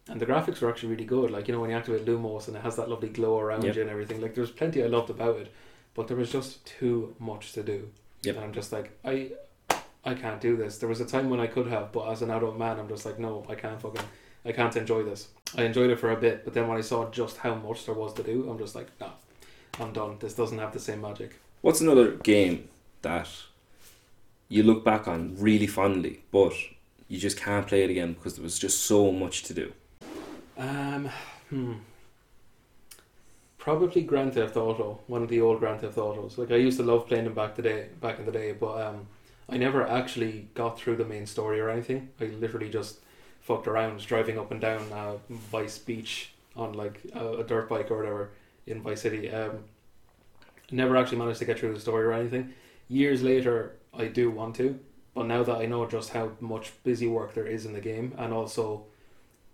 and 0.09 0.19
the 0.19 0.25
graphics 0.25 0.61
were 0.61 0.69
actually 0.69 0.89
really 0.89 1.05
good. 1.05 1.31
Like 1.31 1.47
you 1.47 1.53
know 1.53 1.61
when 1.61 1.69
you 1.69 1.75
activate 1.77 2.05
Lumos 2.05 2.47
and 2.47 2.57
it 2.57 2.63
has 2.63 2.75
that 2.75 2.89
lovely 2.89 3.09
glow 3.09 3.39
around 3.39 3.63
Yep. 3.63 3.75
you 3.75 3.81
and 3.81 3.91
everything. 3.91 4.21
Like 4.21 4.35
there's 4.35 4.51
plenty 4.51 4.83
I 4.83 4.87
loved 4.87 5.09
about 5.09 5.37
it, 5.37 5.53
but 5.93 6.07
there 6.07 6.17
was 6.17 6.31
just 6.31 6.65
too 6.65 7.15
much 7.19 7.53
to 7.53 7.63
do. 7.63 7.89
Yep. 8.23 8.35
And 8.35 8.45
I'm 8.45 8.53
just 8.53 8.71
like 8.71 8.91
I 9.05 9.31
I 10.05 10.13
can't 10.13 10.41
do 10.41 10.57
this. 10.57 10.77
There 10.79 10.89
was 10.89 10.99
a 10.99 11.05
time 11.05 11.29
when 11.29 11.39
I 11.39 11.47
could 11.47 11.67
have, 11.67 11.91
but 11.93 12.09
as 12.09 12.21
an 12.21 12.29
adult 12.29 12.57
man, 12.57 12.77
I'm 12.77 12.89
just 12.89 13.05
like, 13.05 13.19
no, 13.19 13.45
I 13.47 13.55
can't 13.55 13.81
fucking, 13.81 14.01
I 14.43 14.51
can't 14.51 14.75
enjoy 14.75 15.03
this. 15.03 15.29
I 15.57 15.63
enjoyed 15.63 15.89
it 15.91 15.99
for 15.99 16.11
a 16.11 16.17
bit, 16.17 16.43
but 16.43 16.53
then 16.53 16.67
when 16.67 16.77
I 16.77 16.81
saw 16.81 17.09
just 17.09 17.37
how 17.37 17.55
much 17.55 17.85
there 17.85 17.95
was 17.95 18.13
to 18.15 18.23
do, 18.23 18.49
I'm 18.49 18.57
just 18.57 18.75
like, 18.75 18.87
no, 18.99 19.11
I'm 19.79 19.93
done. 19.93 20.17
This 20.19 20.33
doesn't 20.33 20.57
have 20.59 20.73
the 20.73 20.79
same 20.79 20.99
magic. 20.99 21.39
What's 21.61 21.79
another 21.79 22.11
game 22.17 22.67
that 23.01 23.29
you 24.49 24.63
look 24.63 24.83
back 24.83 25.07
on 25.07 25.37
really 25.39 25.67
fondly, 25.67 26.23
but 26.31 26.53
you 27.07 27.17
just 27.17 27.37
can't 27.37 27.65
play 27.65 27.83
it 27.83 27.89
again 27.89 28.11
because 28.11 28.35
there 28.35 28.43
was 28.43 28.59
just 28.59 28.81
so 28.81 29.09
much 29.09 29.43
to 29.43 29.53
do? 29.53 29.71
Um, 30.57 31.09
hmm. 31.49 31.73
Probably 33.57 34.01
Grand 34.01 34.33
Theft 34.33 34.57
Auto, 34.57 34.99
one 35.07 35.23
of 35.23 35.29
the 35.29 35.39
old 35.39 35.59
Grand 35.59 35.81
Theft 35.81 35.97
Autos. 35.97 36.37
Like 36.37 36.51
I 36.51 36.55
used 36.55 36.77
to 36.77 36.83
love 36.83 37.07
playing 37.07 37.23
them 37.23 37.33
back 37.33 37.55
the 37.55 37.61
day, 37.61 37.87
back 38.01 38.19
in 38.19 38.25
the 38.25 38.31
day, 38.31 38.51
but 38.51 38.81
um, 38.81 39.07
I 39.49 39.57
never 39.57 39.87
actually 39.87 40.49
got 40.53 40.77
through 40.77 40.97
the 40.97 41.05
main 41.05 41.25
story 41.25 41.59
or 41.59 41.69
anything. 41.69 42.09
I 42.19 42.25
literally 42.25 42.69
just 42.69 42.99
fucked 43.41 43.67
around, 43.67 44.05
driving 44.05 44.37
up 44.37 44.51
and 44.51 44.59
down 44.59 44.91
uh, 44.91 45.13
Vice 45.29 45.77
Beach 45.77 46.33
on 46.55 46.73
like 46.73 47.01
a, 47.13 47.37
a 47.39 47.43
dirt 47.43 47.69
bike 47.69 47.89
or 47.89 47.97
whatever 47.97 48.31
in 48.67 48.81
Vice 48.81 49.01
City. 49.01 49.29
Um, 49.29 49.59
never 50.71 50.97
actually 50.97 51.19
managed 51.19 51.39
to 51.39 51.45
get 51.45 51.59
through 51.59 51.73
the 51.73 51.79
story 51.79 52.05
or 52.05 52.13
anything. 52.13 52.53
Years 52.89 53.23
later, 53.23 53.75
I 53.93 54.07
do 54.07 54.29
want 54.29 54.55
to, 54.57 54.79
but 55.13 55.25
now 55.25 55.43
that 55.43 55.57
I 55.57 55.65
know 55.65 55.85
just 55.85 56.09
how 56.09 56.31
much 56.39 56.73
busy 56.83 57.07
work 57.07 57.33
there 57.33 57.47
is 57.47 57.65
in 57.65 57.73
the 57.73 57.81
game, 57.81 58.13
and 58.17 58.33
also 58.33 58.85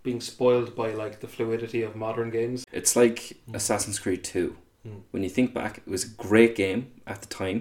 being 0.10 0.22
spoiled 0.22 0.76
by 0.76 0.92
like 1.04 1.20
the 1.20 1.28
fluidity 1.28 1.84
of 1.84 1.96
modern 1.96 2.30
games. 2.32 2.66
It's 2.80 2.96
like 2.96 3.20
Mm. 3.48 3.56
Assassin's 3.60 4.00
Creed 4.00 4.24
2. 4.24 4.56
Mm. 4.88 5.02
When 5.12 5.24
you 5.24 5.30
think 5.30 5.54
back, 5.54 5.74
it 5.78 5.88
was 5.88 6.04
a 6.06 6.10
great 6.28 6.54
game 6.56 6.82
at 7.06 7.22
the 7.22 7.28
time, 7.28 7.60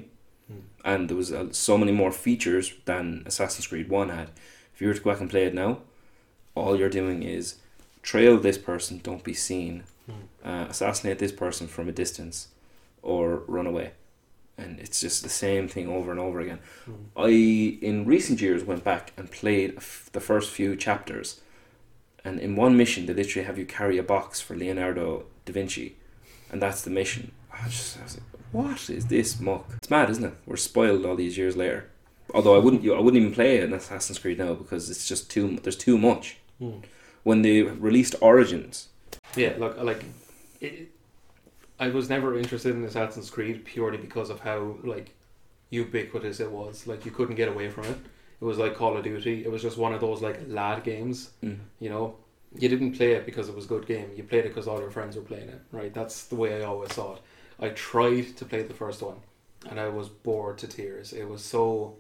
Mm. 0.51 0.63
and 0.91 1.01
there 1.09 1.17
was 1.17 1.31
uh, 1.33 1.53
so 1.53 1.77
many 1.77 1.93
more 1.93 2.13
features 2.27 2.67
than 2.87 3.23
Assassin's 3.27 3.67
Creed 3.67 3.89
1 3.91 4.09
had. 4.09 4.29
If 4.75 4.81
you 4.81 4.89
were 4.89 4.95
to 4.95 5.01
go 5.05 5.11
back 5.11 5.21
and 5.21 5.29
play 5.31 5.45
it 5.45 5.55
now, 5.55 5.73
all 6.55 6.75
you're 6.79 6.97
doing 7.01 7.23
is 7.23 7.57
trail 8.03 8.39
this 8.39 8.59
person, 8.71 9.01
don't 9.03 9.25
be 9.25 9.35
seen, 9.35 9.85
uh, 10.45 10.67
assassinate 10.71 11.19
this 11.19 11.33
person 11.45 11.67
from 11.69 11.87
a 11.89 11.93
distance, 11.93 12.49
or 13.03 13.43
run 13.47 13.67
away. 13.67 13.91
And 14.57 14.81
it's 14.81 15.01
just 15.03 15.23
the 15.23 15.29
same 15.29 15.69
thing 15.69 15.87
over 15.97 16.11
and 16.11 16.21
over 16.27 16.41
again. 16.41 16.61
Mm. 16.87 16.95
I, 17.29 17.31
in 17.91 18.07
recent 18.07 18.41
years, 18.41 18.65
went 18.65 18.85
back 18.85 19.13
and 19.19 19.31
played 19.31 19.75
f- 19.77 20.09
the 20.13 20.21
first 20.31 20.51
few 20.51 20.77
chapters. 20.77 21.41
And 22.25 22.41
in 22.41 22.57
one 22.57 22.77
mission, 22.77 23.07
they 23.07 23.15
literally 23.15 23.47
have 23.47 23.59
you 23.59 23.65
carry 23.65 23.99
a 23.99 24.03
box 24.03 24.41
for 24.41 24.57
Leonardo 24.57 25.25
da 25.45 25.53
Vinci. 25.53 25.97
And 26.51 26.61
that's 26.61 26.83
the 26.83 26.91
mission. 26.91 27.33
I, 27.53 27.69
just, 27.69 27.99
I 27.99 28.03
was 28.05 28.17
like, 28.17 28.25
what 28.53 28.91
is 28.91 29.07
this 29.07 29.41
muck? 29.41 29.67
It's 29.77 29.91
mad, 29.91 30.11
isn't 30.11 30.25
it? 30.25 30.35
We're 30.47 30.57
spoiled 30.57 31.05
all 31.05 31.17
these 31.17 31.37
years 31.39 31.57
later. 31.57 31.91
Although 32.35 32.55
I 32.55 32.59
wouldn't, 32.59 32.85
I 32.85 33.01
wouldn't 33.01 33.21
even 33.23 33.35
play 33.35 33.61
an 33.61 33.73
Assassin's 33.73 34.19
Creed 34.19 34.39
now 34.39 34.55
because 34.55 34.91
it's 34.91 35.09
just 35.09 35.31
too. 35.31 35.59
There's 35.63 35.77
too 35.77 35.97
much. 35.97 36.37
Mm. 36.61 36.83
When 37.23 37.43
they 37.43 37.63
released 37.63 38.15
Origins, 38.21 38.89
Yeah, 39.37 39.55
look, 39.59 39.79
like, 39.83 40.05
it, 40.61 40.91
I 41.79 41.89
was 41.89 42.09
never 42.09 42.39
interested 42.39 42.75
in 42.75 42.85
Assassin's 42.85 43.31
Creed 43.31 43.65
purely 43.65 43.99
because 43.99 44.31
of 44.31 44.41
how 44.41 44.77
like 44.83 45.15
ubiquitous 45.71 46.41
it 46.41 46.51
was. 46.51 46.87
Like, 46.87 47.05
you 47.05 47.11
couldn't 47.11 47.37
get 47.37 47.49
away 47.49 47.69
from 47.71 47.85
it. 47.85 47.99
It 48.41 48.45
was 48.45 48.59
like 48.59 48.75
Call 48.77 48.97
of 48.97 49.05
Duty. 49.05 49.45
It 49.45 49.51
was 49.51 49.63
just 49.63 49.77
one 49.79 49.93
of 49.93 50.01
those 50.01 50.23
like 50.23 50.41
lad 50.49 50.85
games. 50.85 51.31
mm, 51.43 51.59
You 51.81 51.91
know, 51.91 52.17
you 52.57 52.69
didn't 52.69 52.93
play 52.93 53.13
it 53.13 53.27
because 53.27 53.49
it 53.49 53.55
was 53.55 53.65
a 53.65 53.69
good 53.69 53.87
game. 53.87 54.11
You 54.17 54.23
played 54.23 54.45
it 54.45 54.49
because 54.49 54.69
all 54.69 54.81
your 54.81 54.91
friends 54.91 55.17
were 55.17 55.23
playing 55.23 55.49
it. 55.49 55.61
Right? 55.73 55.93
That's 55.93 56.27
the 56.27 56.37
way 56.37 56.61
I 56.63 56.65
always 56.67 56.93
saw 56.95 57.15
it. 57.15 57.21
I 57.61 57.71
tried 57.71 58.37
to 58.37 58.45
play 58.45 58.63
the 58.63 58.75
first 58.75 59.03
one, 59.03 59.17
and 59.69 59.81
I 59.81 59.89
was 59.89 60.09
bored 60.09 60.59
to 60.59 60.69
tears. 60.69 61.13
It 61.13 61.29
was 61.29 61.43
so 61.45 61.97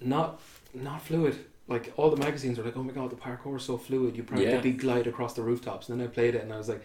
not 0.00 0.40
not 0.74 1.02
fluid. 1.02 1.36
Like 1.68 1.92
all 1.96 2.10
the 2.10 2.16
magazines 2.16 2.58
were 2.58 2.64
like, 2.64 2.76
"Oh 2.76 2.82
my 2.82 2.92
god, 2.92 3.10
the 3.10 3.16
parkour 3.16 3.56
is 3.56 3.62
so 3.64 3.78
fluid. 3.78 4.16
You 4.16 4.22
practically 4.24 4.72
glide 4.72 5.06
across 5.06 5.34
the 5.34 5.42
rooftops." 5.42 5.88
And 5.88 6.00
then 6.00 6.06
I 6.08 6.10
played 6.10 6.34
it, 6.34 6.42
and 6.42 6.52
I 6.52 6.58
was 6.58 6.68
like, 6.68 6.82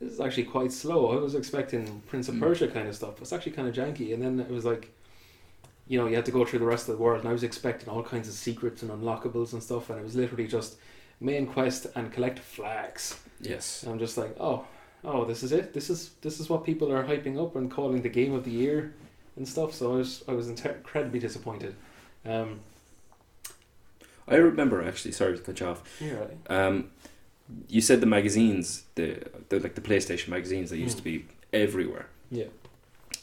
"This 0.00 0.12
is 0.12 0.20
actually 0.20 0.44
quite 0.44 0.72
slow." 0.72 1.12
I 1.16 1.20
was 1.20 1.34
expecting 1.34 2.02
Prince 2.06 2.28
of 2.28 2.34
Mm. 2.36 2.40
Persia 2.40 2.68
kind 2.68 2.88
of 2.88 2.94
stuff. 2.96 3.20
It's 3.20 3.32
actually 3.32 3.52
kind 3.52 3.68
of 3.68 3.74
janky. 3.74 4.12
And 4.12 4.22
then 4.22 4.40
it 4.40 4.50
was 4.50 4.64
like, 4.64 4.90
you 5.86 5.98
know, 5.98 6.06
you 6.06 6.16
had 6.16 6.24
to 6.26 6.32
go 6.32 6.44
through 6.44 6.60
the 6.60 6.64
rest 6.66 6.88
of 6.88 6.96
the 6.96 7.02
world, 7.02 7.20
and 7.20 7.28
I 7.28 7.32
was 7.32 7.42
expecting 7.42 7.88
all 7.88 8.02
kinds 8.02 8.26
of 8.28 8.34
secrets 8.34 8.82
and 8.82 8.90
unlockables 8.90 9.52
and 9.52 9.62
stuff, 9.62 9.90
and 9.90 9.98
it 9.98 10.02
was 10.02 10.14
literally 10.16 10.46
just 10.46 10.76
main 11.20 11.46
quest 11.46 11.86
and 11.94 12.12
collect 12.12 12.38
flags. 12.38 13.18
yes. 13.40 13.82
And 13.82 13.92
I'm 13.92 13.98
just 13.98 14.16
like, 14.16 14.34
oh, 14.40 14.64
oh, 15.04 15.24
this 15.24 15.42
is 15.42 15.52
it. 15.52 15.72
This 15.74 15.90
is 15.90 16.10
this 16.22 16.40
is 16.40 16.48
what 16.48 16.64
people 16.64 16.90
are 16.92 17.04
hyping 17.04 17.42
up 17.42 17.54
and 17.56 17.70
calling 17.70 18.02
the 18.02 18.08
game 18.08 18.32
of 18.34 18.44
the 18.44 18.50
year 18.50 18.94
and 19.36 19.46
stuff. 19.46 19.72
So 19.74 19.92
I 19.92 19.96
was 19.96 20.24
I 20.28 20.32
was 20.32 20.48
incredibly 20.48 21.18
disappointed. 21.20 21.74
Um, 22.24 22.60
I 24.26 24.36
remember 24.36 24.82
actually. 24.82 25.12
Sorry 25.12 25.36
to 25.36 25.42
cut 25.42 25.60
you 25.60 25.66
off. 25.66 25.82
yeah, 26.00 26.14
right. 26.14 26.38
Um, 26.48 26.90
you 27.68 27.82
said 27.82 28.00
the 28.00 28.06
magazines, 28.06 28.84
the, 28.94 29.22
the 29.50 29.60
like 29.60 29.74
the 29.74 29.82
PlayStation 29.82 30.28
magazines 30.28 30.70
that 30.70 30.78
used 30.78 30.94
Mm. 30.96 31.00
to 31.00 31.04
be 31.04 31.24
everywhere. 31.52 32.06
Yeah. 32.30 32.46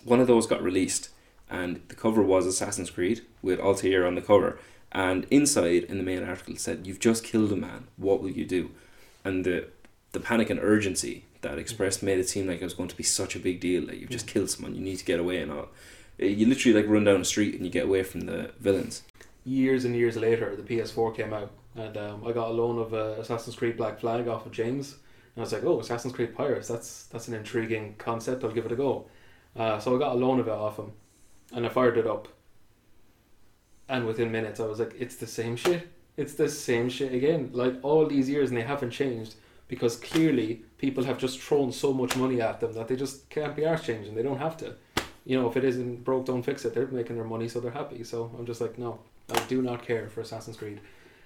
One 0.03 0.19
of 0.19 0.27
those 0.27 0.45
got 0.45 0.61
released, 0.61 1.09
and 1.51 1.81
the 1.89 1.95
cover 1.95 2.21
was 2.23 2.47
Assassin's 2.47 2.89
Creed 2.89 3.21
with 3.43 3.59
Altair 3.59 4.07
on 4.07 4.15
the 4.15 4.21
cover, 4.21 4.57
and 4.91 5.25
inside 5.29 5.83
in 5.83 5.97
the 5.97 6.03
main 6.03 6.23
article 6.23 6.55
said, 6.55 6.87
"You've 6.87 6.99
just 6.99 7.23
killed 7.23 7.51
a 7.51 7.55
man. 7.55 7.87
What 7.97 8.21
will 8.21 8.31
you 8.31 8.45
do?" 8.45 8.71
And 9.23 9.45
the 9.45 9.67
the 10.13 10.19
panic 10.19 10.49
and 10.49 10.59
urgency 10.59 11.25
that 11.41 11.57
expressed 11.57 12.03
made 12.03 12.19
it 12.19 12.27
seem 12.29 12.47
like 12.47 12.61
it 12.61 12.63
was 12.63 12.73
going 12.73 12.89
to 12.89 12.97
be 12.97 13.03
such 13.03 13.35
a 13.35 13.39
big 13.39 13.59
deal. 13.59 13.83
Like 13.83 13.99
you've 13.99 14.09
just 14.09 14.25
Mm. 14.27 14.33
killed 14.33 14.49
someone, 14.49 14.75
you 14.75 14.81
need 14.81 14.97
to 14.97 15.05
get 15.05 15.19
away 15.19 15.37
and 15.41 15.51
all. 15.51 15.69
Uh, 16.21 16.25
You 16.25 16.45
literally 16.47 16.75
like 16.79 16.89
run 16.91 17.03
down 17.05 17.19
the 17.19 17.25
street 17.25 17.55
and 17.55 17.63
you 17.65 17.71
get 17.71 17.85
away 17.85 18.03
from 18.03 18.21
the 18.21 18.51
villains. 18.59 19.03
Years 19.45 19.85
and 19.85 19.95
years 19.95 20.17
later, 20.17 20.55
the 20.55 20.61
PS4 20.63 21.11
came 21.15 21.33
out, 21.33 21.49
and 21.75 21.95
um, 21.97 22.23
I 22.27 22.31
got 22.31 22.49
a 22.49 22.53
loan 22.53 22.77
of 22.77 22.93
uh, 22.93 23.15
Assassin's 23.21 23.55
Creed 23.55 23.75
Black 23.77 23.99
Flag 24.01 24.27
off 24.27 24.45
of 24.45 24.51
James, 24.51 24.91
and 25.35 25.41
I 25.41 25.41
was 25.41 25.53
like, 25.53 25.63
oh, 25.63 25.79
Assassin's 25.79 26.13
Creed 26.13 26.35
Pirates. 26.35 26.67
That's 26.67 27.05
that's 27.05 27.27
an 27.27 27.33
intriguing 27.33 27.95
concept. 27.97 28.43
I'll 28.43 28.51
give 28.51 28.65
it 28.67 28.71
a 28.71 28.75
go. 28.75 29.05
Uh, 29.55 29.79
so 29.79 29.95
I 29.95 29.99
got 29.99 30.15
a 30.15 30.19
loan 30.19 30.39
of 30.39 30.47
it 30.47 30.51
off 30.53 30.77
him, 30.77 30.91
and 31.51 31.65
I 31.65 31.69
fired 31.69 31.97
it 31.97 32.07
up. 32.07 32.27
And 33.89 34.05
within 34.07 34.31
minutes, 34.31 34.59
I 34.59 34.65
was 34.65 34.79
like, 34.79 34.93
it's 34.97 35.15
the 35.17 35.27
same 35.27 35.55
shit. 35.55 35.89
It's 36.17 36.33
the 36.33 36.47
same 36.49 36.89
shit 36.89 37.13
again. 37.13 37.49
Like 37.53 37.75
all 37.81 38.05
these 38.05 38.29
years, 38.29 38.49
and 38.49 38.57
they 38.57 38.61
haven't 38.63 38.91
changed 38.91 39.35
because 39.67 39.95
clearly 39.95 40.61
people 40.77 41.03
have 41.03 41.17
just 41.17 41.39
thrown 41.39 41.71
so 41.71 41.93
much 41.93 42.15
money 42.15 42.41
at 42.41 42.59
them 42.59 42.73
that 42.73 42.87
they 42.87 42.95
just 42.95 43.29
can't 43.29 43.55
be 43.55 43.65
arse 43.65 43.83
changing. 43.83 44.15
They 44.15 44.23
don't 44.23 44.37
have 44.37 44.57
to. 44.57 44.75
You 45.25 45.39
know, 45.39 45.49
if 45.49 45.55
it 45.57 45.63
isn't 45.63 46.03
broke, 46.03 46.25
don't 46.25 46.43
fix 46.43 46.65
it. 46.65 46.73
They're 46.73 46.87
making 46.87 47.15
their 47.15 47.25
money, 47.25 47.47
so 47.47 47.59
they're 47.59 47.71
happy. 47.71 48.03
So 48.03 48.31
I'm 48.37 48.45
just 48.45 48.59
like, 48.61 48.77
no, 48.77 48.99
I 49.33 49.39
do 49.47 49.61
not 49.61 49.83
care 49.85 50.09
for 50.09 50.21
Assassin's 50.21 50.57
Creed. 50.57 50.79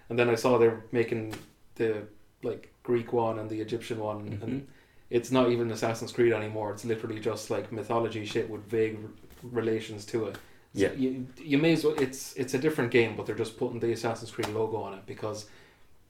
And 0.10 0.20
then 0.20 0.29
I 0.29 0.36
saw 0.36 0.58
they're 0.58 0.84
making 0.91 1.34
the 1.75 2.03
like 2.44 2.72
Greek 2.84 3.13
one 3.13 3.39
and 3.39 3.50
the 3.50 3.60
Egyptian 3.62 4.00
one, 4.00 4.29
Mhm. 4.29 4.44
and 4.44 4.67
it's 5.10 5.32
not 5.32 5.50
even 5.50 5.72
Assassin's 5.72 6.12
Creed 6.12 6.32
anymore. 6.34 6.72
It's 6.72 6.86
literally 6.86 7.20
just 7.20 7.50
like 7.50 7.72
mythology 7.72 8.25
shit 8.25 8.50
with 8.50 8.62
vague 8.65 9.00
relations 9.43 10.05
to 10.07 10.25
it. 10.27 10.35
So 10.35 10.81
Yeah. 10.81 10.91
you 10.93 11.27
you 11.51 11.57
may 11.57 11.73
as 11.73 11.83
well. 11.83 11.95
It's 12.01 12.33
it's 12.35 12.53
a 12.53 12.57
different 12.59 12.91
game, 12.91 13.15
but 13.15 13.25
they're 13.25 13.35
just 13.45 13.57
putting 13.57 13.79
the 13.79 13.91
Assassin's 13.93 14.31
Creed 14.31 14.49
logo 14.49 14.77
on 14.77 14.93
it 14.93 15.05
because 15.05 15.45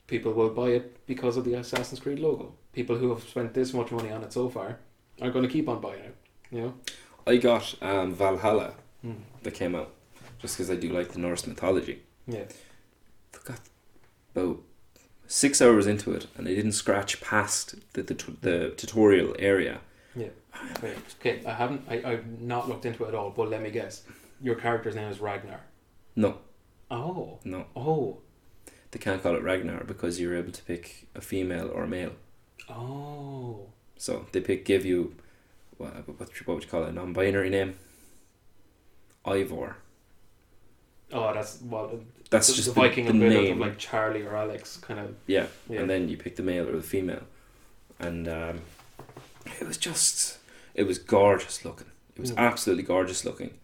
people 0.07 0.33
will 0.33 0.49
buy 0.49 0.69
it 0.69 1.05
because 1.07 1.37
of 1.37 1.43
the 1.45 1.53
Assassin's 1.55 1.99
Creed 1.99 2.19
logo. 2.19 2.53
People 2.73 2.95
who 2.97 3.09
have 3.09 3.23
spent 3.23 3.53
this 3.53 3.73
much 3.73 3.91
money 3.91 4.11
on 4.11 4.23
it 4.23 4.33
so 4.33 4.49
far 4.49 4.79
are 5.21 5.31
going 5.31 5.45
to 5.47 5.51
keep 5.51 5.67
on 5.69 5.79
buying 5.81 6.03
it. 6.03 6.15
You 6.51 6.61
know. 6.61 6.73
I 7.27 7.37
got 7.37 7.75
um, 7.81 8.13
Valhalla 8.13 8.73
Mm. 9.05 9.17
that 9.43 9.53
came 9.53 9.75
out 9.75 9.91
just 10.41 10.57
because 10.57 10.71
I 10.71 10.75
do 10.75 10.89
like 10.89 11.09
the 11.13 11.19
Norse 11.19 11.45
mythology. 11.47 12.01
Yeah. 12.27 12.45
got 13.45 13.59
about 14.35 14.57
six 15.27 15.61
hours 15.61 15.85
into 15.87 16.11
it, 16.13 16.25
and 16.35 16.47
I 16.47 16.55
didn't 16.55 16.71
scratch 16.73 17.21
past 17.21 17.75
the 17.93 18.01
the, 18.03 18.13
the 18.41 18.73
tutorial 18.77 19.35
area. 19.37 19.79
Wait, 20.81 20.95
okay, 21.19 21.41
I 21.45 21.53
haven't. 21.53 21.81
I, 21.89 22.01
I've 22.05 22.41
not 22.41 22.67
looked 22.69 22.85
into 22.85 23.03
it 23.05 23.09
at 23.09 23.15
all. 23.15 23.29
But 23.31 23.49
let 23.49 23.61
me 23.61 23.69
guess. 23.71 24.03
Your 24.41 24.55
character's 24.55 24.95
name 24.95 25.09
is 25.09 25.19
Ragnar. 25.19 25.61
No, 26.15 26.37
Oh. 26.91 27.39
no, 27.43 27.65
Oh. 27.75 28.17
they 28.91 28.99
can't 28.99 29.21
call 29.23 29.35
it 29.35 29.43
Ragnar 29.43 29.83
because 29.85 30.19
you're 30.19 30.35
able 30.35 30.51
to 30.51 30.63
pick 30.63 31.07
a 31.15 31.21
female 31.21 31.69
or 31.73 31.83
a 31.83 31.87
male. 31.87 32.11
Oh. 32.69 33.67
So 33.97 34.25
they 34.31 34.41
pick 34.41 34.65
give 34.65 34.85
you 34.85 35.15
what 35.77 35.93
what, 36.07 36.19
what 36.19 36.47
would 36.55 36.63
you 36.63 36.69
call 36.69 36.83
it? 36.83 36.89
A 36.89 36.91
non-binary 36.91 37.49
name. 37.49 37.75
Eivor. 39.25 39.75
Oh, 41.11 41.33
that's 41.33 41.61
well. 41.61 41.99
That's 42.29 42.47
the, 42.47 42.53
just 42.53 42.67
the 42.69 42.73
the, 42.73 42.81
Viking 42.81 43.05
the 43.05 43.11
equivalent 43.11 43.43
name. 43.43 43.61
of 43.61 43.67
like 43.67 43.77
Charlie 43.77 44.23
or 44.23 44.35
Alex, 44.35 44.77
kind 44.77 44.99
of. 44.99 45.15
yeah. 45.27 45.47
Yeah. 45.69 45.81
and 45.81 45.89
then 45.89 46.09
you 46.09 46.17
pick 46.17 46.35
the 46.35 46.43
male 46.43 46.67
or 46.67 46.73
the 46.75 46.81
female, 46.81 47.23
and 47.99 48.27
um, 48.27 48.61
it 49.59 49.65
was 49.67 49.77
just 49.77 50.37
it 50.75 50.83
was 50.83 50.99
gorgeous 50.99 51.65
looking. 51.65 51.87
It 52.15 52.21
was 52.21 52.31
Mm. 52.31 52.37
absolutely 52.37 52.83
gorgeous 52.83 53.25
looking, 53.25 53.55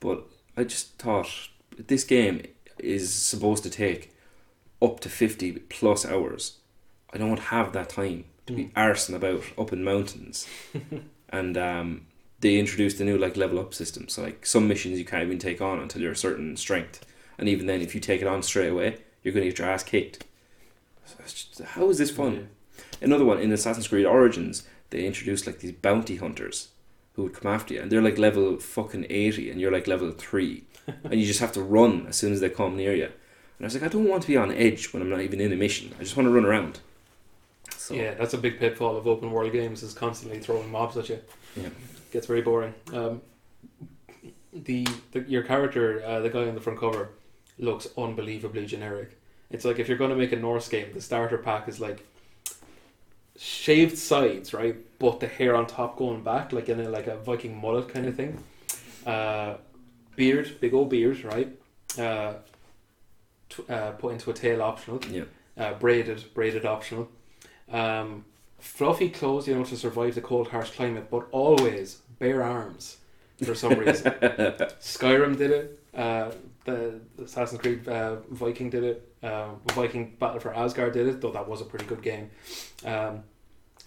but 0.00 0.24
I 0.56 0.64
just 0.64 0.98
thought 0.98 1.28
this 1.76 2.04
game 2.04 2.42
is 2.78 3.12
supposed 3.12 3.62
to 3.64 3.70
take 3.70 4.12
up 4.80 5.00
to 5.00 5.08
fifty 5.08 5.52
plus 5.52 6.04
hours. 6.06 6.58
I 7.12 7.18
don't 7.18 7.38
have 7.38 7.72
that 7.72 7.90
time 7.90 8.24
to 8.46 8.52
be 8.52 8.64
Mm. 8.64 8.72
arsing 8.72 9.14
about 9.14 9.44
up 9.58 9.72
in 9.72 9.84
mountains, 9.84 10.46
and 11.28 11.56
um, 11.56 12.06
they 12.40 12.58
introduced 12.58 13.00
a 13.00 13.04
new 13.04 13.16
like 13.18 13.36
level 13.36 13.58
up 13.58 13.72
system. 13.74 14.08
So 14.08 14.22
like 14.22 14.44
some 14.46 14.66
missions 14.68 14.98
you 14.98 15.04
can't 15.04 15.22
even 15.24 15.38
take 15.38 15.60
on 15.60 15.78
until 15.78 16.02
you're 16.02 16.12
a 16.12 16.16
certain 16.16 16.56
strength, 16.56 17.04
and 17.38 17.48
even 17.48 17.66
then, 17.66 17.80
if 17.80 17.94
you 17.94 18.00
take 18.00 18.20
it 18.20 18.26
on 18.28 18.42
straight 18.42 18.68
away, 18.68 18.98
you're 19.22 19.32
going 19.34 19.44
to 19.44 19.50
get 19.50 19.58
your 19.58 19.68
ass 19.68 19.82
kicked. 19.84 20.24
So 21.06 21.16
just, 21.22 21.60
how 21.62 21.88
is 21.90 21.98
this 21.98 22.10
fun? 22.10 22.48
Another 23.00 23.24
one 23.24 23.38
in 23.38 23.52
Assassin's 23.52 23.88
Creed 23.88 24.06
Origins, 24.06 24.64
they 24.94 25.06
introduced 25.06 25.46
like 25.46 25.58
these 25.58 25.72
bounty 25.72 26.16
hunters 26.16 26.68
who 27.14 27.24
would 27.24 27.34
come 27.34 27.52
after 27.52 27.74
you, 27.74 27.80
and 27.80 27.90
they're 27.90 28.02
like 28.02 28.18
level 28.18 28.56
fucking 28.58 29.06
eighty, 29.10 29.50
and 29.50 29.60
you're 29.60 29.72
like 29.72 29.86
level 29.86 30.10
three, 30.12 30.64
and 31.04 31.14
you 31.20 31.26
just 31.26 31.40
have 31.40 31.52
to 31.52 31.62
run 31.62 32.06
as 32.08 32.16
soon 32.16 32.32
as 32.32 32.40
they 32.40 32.48
come 32.48 32.76
near 32.76 32.94
you. 32.94 33.04
And 33.04 33.62
I 33.62 33.64
was 33.64 33.74
like, 33.74 33.84
I 33.84 33.88
don't 33.88 34.08
want 34.08 34.22
to 34.22 34.28
be 34.28 34.36
on 34.36 34.50
edge 34.50 34.92
when 34.92 35.02
I'm 35.02 35.10
not 35.10 35.20
even 35.20 35.40
in 35.40 35.52
a 35.52 35.56
mission. 35.56 35.94
I 35.98 36.02
just 36.02 36.16
want 36.16 36.26
to 36.26 36.32
run 36.32 36.44
around. 36.44 36.80
So 37.76 37.94
Yeah, 37.94 38.14
that's 38.14 38.34
a 38.34 38.38
big 38.38 38.58
pitfall 38.58 38.96
of 38.96 39.06
open 39.06 39.30
world 39.30 39.52
games 39.52 39.82
is 39.82 39.94
constantly 39.94 40.38
throwing 40.40 40.70
mobs 40.70 40.96
at 40.96 41.08
you. 41.08 41.20
Yeah. 41.54 41.68
Gets 42.12 42.26
very 42.26 42.42
boring. 42.42 42.74
Um, 42.92 43.20
the, 44.52 44.86
the 45.12 45.20
your 45.28 45.42
character, 45.42 46.02
uh, 46.04 46.20
the 46.20 46.30
guy 46.30 46.48
on 46.48 46.54
the 46.54 46.60
front 46.60 46.80
cover, 46.80 47.10
looks 47.58 47.86
unbelievably 47.96 48.66
generic. 48.66 49.18
It's 49.50 49.64
like 49.64 49.78
if 49.78 49.88
you're 49.88 49.98
going 49.98 50.10
to 50.10 50.16
make 50.16 50.32
a 50.32 50.36
Norse 50.36 50.68
game, 50.68 50.92
the 50.92 51.00
starter 51.00 51.38
pack 51.38 51.68
is 51.68 51.78
like 51.80 52.04
shaved 53.36 53.98
sides, 53.98 54.54
right? 54.54 54.76
But 54.98 55.20
the 55.20 55.26
hair 55.26 55.54
on 55.56 55.66
top 55.66 55.96
going 55.96 56.22
back, 56.22 56.52
like 56.52 56.68
in 56.68 56.80
a 56.80 56.88
like 56.88 57.06
a 57.06 57.16
Viking 57.16 57.60
mullet 57.60 57.88
kind 57.88 58.06
of 58.06 58.16
thing. 58.16 58.42
Uh, 59.04 59.56
beard, 60.16 60.60
big 60.60 60.74
old 60.74 60.90
beard, 60.90 61.22
right? 61.24 61.48
Uh, 61.98 62.34
uh, 63.68 63.90
put 63.92 64.12
into 64.12 64.30
a 64.30 64.34
tail 64.34 64.62
optional 64.62 65.00
yeah, 65.10 65.24
uh, 65.56 65.74
braided, 65.74 66.24
braided 66.34 66.64
optional. 66.64 67.08
Um, 67.70 68.24
fluffy 68.58 69.10
clothes, 69.10 69.46
you 69.46 69.54
know, 69.54 69.64
to 69.64 69.76
survive 69.76 70.14
the 70.14 70.20
cold, 70.20 70.48
harsh 70.48 70.70
climate, 70.70 71.08
but 71.10 71.26
always 71.30 72.00
bare 72.18 72.42
arms 72.42 72.98
for 73.42 73.54
some 73.54 73.78
reason. 73.78 74.12
Skyrim 74.80 75.36
did 75.36 75.50
it. 75.50 75.80
Uh, 75.94 76.30
the 76.64 77.00
Assassin's 77.22 77.60
Creed 77.60 77.86
uh, 77.88 78.16
Viking 78.30 78.70
did 78.70 78.84
it. 78.84 79.08
Uh, 79.22 79.50
Viking 79.74 80.16
Battle 80.18 80.40
for 80.40 80.54
Asgard 80.54 80.92
did 80.92 81.06
it, 81.06 81.20
though 81.20 81.32
that 81.32 81.46
was 81.46 81.60
a 81.60 81.64
pretty 81.64 81.84
good 81.84 82.02
game. 82.02 82.30
Um, 82.84 83.22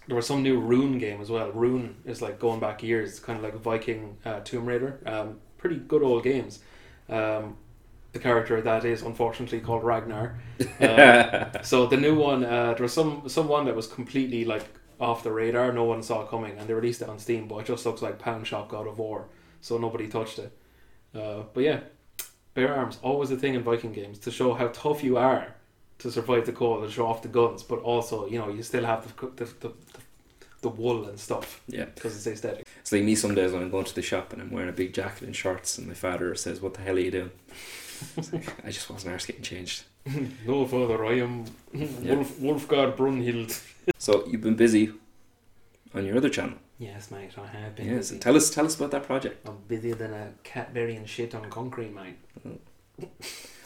there 0.08 0.16
was 0.16 0.26
some 0.26 0.42
new 0.42 0.58
Rune 0.58 0.98
game 0.98 1.20
as 1.20 1.30
well. 1.30 1.52
Rune 1.52 1.96
is 2.06 2.22
like 2.22 2.40
going 2.40 2.60
back 2.60 2.82
years, 2.82 3.20
kind 3.20 3.36
of 3.36 3.44
like 3.44 3.54
Viking 3.54 4.16
uh, 4.24 4.40
Tomb 4.40 4.66
Raider. 4.66 5.00
Um, 5.04 5.38
pretty 5.58 5.76
good 5.76 6.02
old 6.02 6.24
games. 6.24 6.60
Um, 7.10 7.58
the 8.12 8.18
character 8.18 8.60
that 8.62 8.86
is 8.86 9.02
unfortunately 9.02 9.60
called 9.60 9.84
Ragnar. 9.84 10.40
Uh, 10.80 11.60
so 11.62 11.86
the 11.86 11.98
new 11.98 12.18
one, 12.18 12.42
uh, 12.42 12.72
there 12.72 12.82
was 12.82 12.94
some 12.94 13.28
someone 13.28 13.66
that 13.66 13.76
was 13.76 13.86
completely 13.86 14.46
like 14.46 14.64
off 14.98 15.22
the 15.22 15.30
radar. 15.30 15.72
No 15.72 15.84
one 15.84 16.02
saw 16.02 16.22
it 16.22 16.30
coming, 16.30 16.56
and 16.58 16.66
they 16.66 16.72
released 16.72 17.02
it 17.02 17.08
on 17.10 17.18
Steam. 17.18 17.46
But 17.46 17.58
it 17.58 17.66
just 17.66 17.84
looks 17.84 18.00
like 18.00 18.18
Pound 18.18 18.46
Shop 18.46 18.70
God 18.70 18.86
of 18.86 18.98
War, 18.98 19.28
so 19.60 19.76
nobody 19.76 20.08
touched 20.08 20.38
it. 20.38 20.56
Uh, 21.14 21.42
but 21.52 21.64
yeah, 21.64 21.80
bare 22.54 22.74
arms 22.74 22.98
always 23.02 23.30
a 23.30 23.36
thing 23.36 23.54
in 23.54 23.62
Viking 23.62 23.92
games 23.92 24.18
to 24.20 24.30
show 24.30 24.54
how 24.54 24.68
tough 24.68 25.04
you 25.04 25.18
are 25.18 25.54
to 25.98 26.10
survive 26.10 26.46
the 26.46 26.52
cold 26.52 26.84
and 26.84 26.92
show 26.92 27.06
off 27.06 27.22
the 27.22 27.28
guns. 27.28 27.62
But 27.62 27.80
also, 27.80 28.26
you 28.26 28.38
know, 28.38 28.48
you 28.48 28.62
still 28.62 28.84
have 28.84 29.04
the 29.16 29.26
the, 29.28 29.44
the, 29.44 29.68
the, 29.68 29.72
the 30.62 30.68
wool 30.68 31.06
and 31.08 31.18
stuff 31.18 31.60
yeah. 31.68 31.84
because 31.86 32.16
it's 32.16 32.26
aesthetic. 32.26 32.66
It's 32.80 32.92
like 32.92 33.02
me 33.04 33.14
some 33.14 33.34
days 33.34 33.52
when 33.52 33.62
I'm 33.62 33.70
going 33.70 33.84
to 33.84 33.94
the 33.94 34.02
shop 34.02 34.32
and 34.32 34.42
I'm 34.42 34.50
wearing 34.50 34.68
a 34.68 34.72
big 34.72 34.92
jacket 34.94 35.22
and 35.22 35.34
shorts, 35.36 35.78
and 35.78 35.86
my 35.86 35.94
father 35.94 36.34
says, 36.34 36.60
"What 36.60 36.74
the 36.74 36.80
hell 36.82 36.96
are 36.96 37.00
you 37.00 37.10
doing?" 37.10 37.30
Like, 38.32 38.64
I 38.64 38.70
just 38.70 38.88
wasn't 38.90 39.12
arse 39.12 39.26
getting 39.26 39.42
changed. 39.42 39.82
no 40.46 40.64
father, 40.66 41.04
I 41.04 41.18
am 41.18 41.44
Yeah. 41.72 42.14
Wolf 42.14 42.38
Wolfgard 42.38 42.96
Brunhild. 42.96 43.60
So 43.98 44.26
you've 44.26 44.42
been 44.42 44.54
busy 44.54 44.92
on 45.94 46.04
your 46.04 46.16
other 46.18 46.28
channel. 46.28 46.58
Yes, 46.78 47.10
mate, 47.10 47.30
I 47.38 47.46
have 47.46 47.74
been 47.74 47.86
Yes, 47.86 48.10
busy. 48.10 48.18
tell 48.20 48.36
us 48.36 48.50
tell 48.50 48.66
us 48.66 48.76
about 48.76 48.90
that 48.92 49.04
project. 49.04 49.48
I'm 49.48 49.58
busier 49.66 49.94
than 49.94 50.12
a 50.12 50.32
cat 50.44 50.72
burying 50.74 51.06
shit 51.06 51.34
on 51.34 51.48
concrete, 51.50 51.92
mate. 51.94 52.18
Oh. 52.46 53.08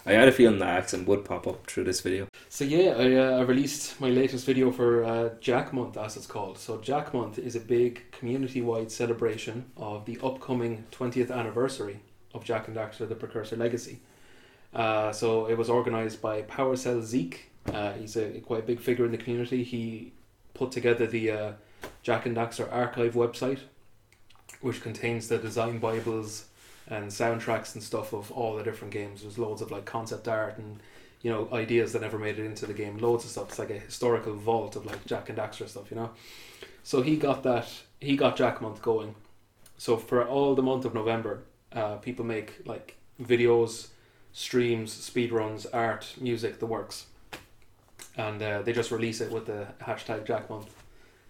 I 0.05 0.13
had 0.15 0.27
a 0.27 0.33
feeling 0.33 0.59
that 0.59 0.69
accent 0.69 1.07
would 1.07 1.25
pop 1.25 1.47
up 1.47 1.67
through 1.67 1.85
this 1.85 2.01
video. 2.01 2.27
So 2.49 2.65
yeah, 2.65 2.95
I, 2.99 3.15
uh, 3.15 3.39
I 3.39 3.43
released 3.43 4.01
my 4.01 4.11
latest 4.11 4.45
video 4.45 4.73
for 4.73 5.05
uh, 5.05 5.31
Jak 5.41 5.73
Month, 5.73 5.97
as 5.97 6.17
it's 6.17 6.27
called. 6.27 6.59
So 6.59 6.79
Jak 6.79 7.15
Month 7.15 7.39
is 7.39 7.55
a 7.55 7.61
big 7.61 8.11
community-wide 8.11 8.91
celebration 8.91 9.67
of 9.77 10.05
the 10.05 10.19
upcoming 10.23 10.85
20th 10.91 11.31
anniversary 11.31 12.01
of 12.35 12.45
Jak 12.45 12.67
and 12.67 12.77
Daxter: 12.77 13.09
The 13.09 13.15
Precursor 13.15 13.57
Legacy. 13.57 14.01
Uh, 14.75 15.13
so 15.13 15.47
it 15.47 15.57
was 15.57 15.71
organised 15.71 16.21
by 16.21 16.43
PowerCell 16.43 17.03
Zeke. 17.03 17.51
Uh, 17.73 17.93
he's 17.93 18.17
a 18.17 18.41
quite 18.41 18.67
big 18.67 18.81
figure 18.81 19.05
in 19.05 19.13
the 19.13 19.19
community. 19.19 19.63
He 19.63 20.13
put 20.55 20.73
together 20.73 21.07
the 21.07 21.31
uh, 21.31 21.53
Jak 22.03 22.27
and 22.27 22.37
Daxter 22.37 22.73
archive 22.73 23.15
website, 23.15 23.61
which 24.63 24.83
contains 24.83 25.29
the 25.29 25.39
design 25.39 25.79
bibles 25.79 26.47
and 26.93 27.11
soundtracks 27.11 27.75
and 27.75 27.83
stuff 27.83 28.13
of 28.13 28.31
all 28.31 28.55
the 28.55 28.63
different 28.63 28.93
games. 28.93 29.23
There's 29.23 29.39
loads 29.39 29.63
of 29.63 29.71
like 29.71 29.87
concept 29.87 30.29
art 30.29 30.59
and 30.59 30.79
you 31.23 31.31
know 31.31 31.49
ideas 31.53 31.95
that 31.95 32.03
never 32.03 32.19
made 32.19 32.39
it 32.39 32.45
into 32.45 32.67
the 32.67 32.75
game. 32.75 32.99
Loads 32.99 33.25
of 33.25 33.31
stuff. 33.31 33.49
It's 33.49 33.59
like 33.59 33.71
a 33.71 33.79
historical 33.79 34.35
vault 34.35 34.77
of 34.77 34.85
like 34.85 35.05
Jak 35.07 35.31
and 35.31 35.39
Daxter 35.39 35.67
stuff. 35.67 35.91
You 35.91 35.97
know. 35.97 36.11
So 36.83 37.01
he 37.01 37.17
got 37.17 37.43
that. 37.45 37.67
He 38.01 38.17
got 38.17 38.37
Jak 38.37 38.61
Month 38.61 38.83
going. 38.83 39.15
So 39.79 39.97
for 39.97 40.27
all 40.27 40.55
the 40.55 40.63
month 40.63 40.85
of 40.85 40.95
November, 40.95 41.43
uh, 41.73 41.97
people 41.97 42.27
make 42.27 42.61
like 42.67 42.97
videos, 43.21 43.89
streams, 44.33 44.95
speedruns, 44.95 45.67
art, 45.73 46.15
music, 46.21 46.59
the 46.59 46.67
works, 46.67 47.07
and 48.17 48.43
uh, 48.43 48.61
they 48.63 48.73
just 48.75 48.91
release 48.91 49.23
it 49.23 49.33
with 49.33 49.47
the 49.47 49.67
hashtag 49.81 50.27
Jak 50.27 50.51
Month, 50.51 50.75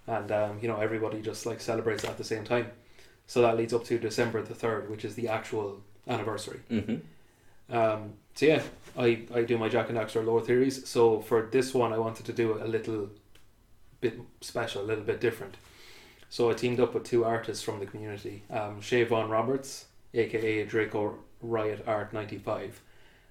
and 0.09 0.33
um, 0.33 0.59
you 0.61 0.67
know 0.67 0.81
everybody 0.81 1.23
just 1.23 1.47
like 1.47 1.61
celebrates 1.61 2.05
at 2.05 2.19
the 2.19 2.25
same 2.25 2.43
time. 2.43 2.73
So 3.27 3.41
that 3.43 3.57
leads 3.57 3.73
up 3.73 3.85
to 3.85 3.99
December 3.99 4.43
the 4.43 4.55
third, 4.55 4.91
which 4.91 5.05
is 5.05 5.15
the 5.15 5.29
actual 5.29 5.81
anniversary. 6.07 6.61
Mm-hmm. 6.71 7.75
Um, 7.75 8.13
so 8.35 8.47
yeah, 8.47 8.63
I, 8.99 9.23
I 9.35 9.43
do 9.43 9.57
my 9.57 9.69
Jak 9.69 9.89
and 9.89 9.99
Daxter 9.99 10.25
lore 10.25 10.41
theories. 10.41 10.87
So 10.89 11.21
for 11.21 11.49
this 11.51 11.73
one, 11.73 11.93
I 11.93 11.99
wanted 11.99 12.27
to 12.27 12.33
do 12.33 12.55
it 12.55 12.63
a 12.63 12.67
little 12.67 13.11
bit 14.01 14.21
special, 14.41 14.83
a 14.83 14.85
little 14.85 15.05
bit 15.05 15.21
different. 15.21 15.57
So 16.29 16.51
I 16.51 16.55
teamed 16.55 16.81
up 16.81 16.95
with 16.95 17.05
two 17.05 17.25
artists 17.25 17.63
from 17.63 17.79
the 17.79 17.87
community, 17.87 18.43
um, 18.51 18.81
Shavon 18.81 19.31
Roberts, 19.31 19.87
aka 20.15 20.65
Draco 20.65 21.19
Riot 21.41 21.85
Art 21.87 22.13
ninety 22.13 22.39
five, 22.39 22.81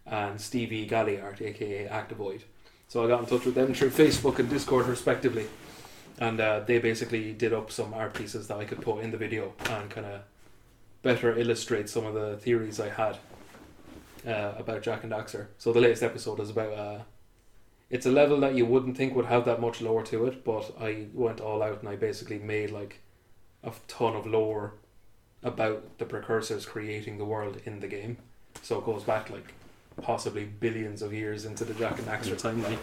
and 0.05 0.39
Stevie 0.39 0.85
Galley 0.85 1.19
Art, 1.19 1.41
aka 1.41 1.87
Activoid. 1.87 2.41
So 2.87 3.03
I 3.03 3.07
got 3.07 3.21
in 3.21 3.25
touch 3.25 3.45
with 3.45 3.55
them 3.55 3.73
through 3.73 3.89
Facebook 3.89 4.39
and 4.39 4.49
Discord 4.49 4.85
respectively, 4.87 5.47
and 6.21 6.39
uh, 6.39 6.59
they 6.59 6.77
basically 6.77 7.33
did 7.33 7.51
up 7.51 7.71
some 7.71 7.95
art 7.95 8.13
pieces 8.13 8.47
that 8.47 8.57
I 8.57 8.63
could 8.63 8.79
put 8.79 9.03
in 9.03 9.09
the 9.09 9.17
video 9.17 9.53
and 9.71 9.89
kind 9.89 10.05
of 10.05 10.21
better 11.01 11.35
illustrate 11.35 11.89
some 11.89 12.05
of 12.05 12.13
the 12.13 12.37
theories 12.37 12.79
I 12.79 12.89
had 12.89 13.17
uh, 14.27 14.53
about 14.55 14.83
Jak 14.83 15.03
and 15.03 15.11
Daxter. 15.11 15.47
So 15.57 15.73
the 15.73 15.81
latest 15.81 16.03
episode 16.03 16.39
is 16.39 16.51
about 16.51 16.73
uh, 16.73 16.99
it's 17.89 18.05
a 18.05 18.11
level 18.11 18.39
that 18.41 18.53
you 18.53 18.67
wouldn't 18.67 18.95
think 18.95 19.15
would 19.15 19.25
have 19.25 19.45
that 19.45 19.59
much 19.59 19.81
lore 19.81 20.03
to 20.03 20.27
it, 20.27 20.45
but 20.45 20.71
I 20.79 21.07
went 21.11 21.41
all 21.41 21.63
out 21.63 21.79
and 21.79 21.89
I 21.89 21.95
basically 21.95 22.37
made 22.37 22.69
like 22.69 22.99
a 23.63 23.73
ton 23.87 24.15
of 24.15 24.27
lore 24.27 24.75
about 25.41 25.97
the 25.97 26.05
precursors 26.05 26.67
creating 26.67 27.17
the 27.17 27.25
world 27.25 27.59
in 27.65 27.79
the 27.79 27.87
game. 27.87 28.17
So 28.61 28.77
it 28.77 28.85
goes 28.85 29.03
back 29.03 29.31
like 29.31 29.55
possibly 30.03 30.45
billions 30.45 31.01
of 31.01 31.15
years 31.15 31.45
into 31.45 31.65
the 31.65 31.73
Jak 31.73 31.97
and 31.97 32.07
Daxter 32.07 32.39
timeline. 32.39 32.77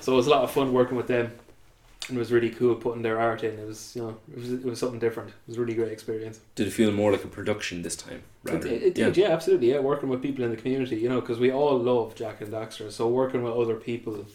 So 0.00 0.12
it 0.12 0.16
was 0.16 0.26
a 0.26 0.30
lot 0.30 0.42
of 0.42 0.50
fun 0.50 0.72
working 0.72 0.96
with 0.96 1.06
them. 1.06 1.30
And 2.08 2.18
it 2.18 2.20
was 2.20 2.30
really 2.30 2.50
cool 2.50 2.74
putting 2.74 3.02
their 3.02 3.18
art 3.18 3.42
in. 3.44 3.58
It 3.58 3.66
was, 3.66 3.94
you 3.96 4.02
know, 4.02 4.16
it 4.30 4.36
was, 4.38 4.52
it 4.52 4.64
was 4.64 4.78
something 4.78 4.98
different. 4.98 5.30
It 5.30 5.34
was 5.48 5.56
a 5.56 5.60
really 5.60 5.74
great 5.74 5.90
experience. 5.92 6.38
Did 6.54 6.66
it 6.66 6.72
feel 6.72 6.92
more 6.92 7.10
like 7.12 7.24
a 7.24 7.28
production 7.28 7.80
this 7.82 7.96
time? 7.96 8.22
Rather, 8.42 8.66
It, 8.68 8.82
it 8.82 8.94
did, 8.94 9.16
yeah. 9.16 9.28
absolutely, 9.28 9.70
yeah. 9.72 9.78
Working 9.78 10.10
with 10.10 10.20
people 10.20 10.44
in 10.44 10.50
the 10.50 10.56
community, 10.58 10.96
you 10.96 11.08
know, 11.08 11.20
because 11.22 11.38
we 11.38 11.50
all 11.50 11.78
love 11.78 12.14
Jak 12.14 12.42
and 12.42 12.52
Daxter. 12.52 12.92
So 12.92 13.08
working 13.08 13.42
with 13.42 13.54
other 13.54 13.76
people 13.76 14.26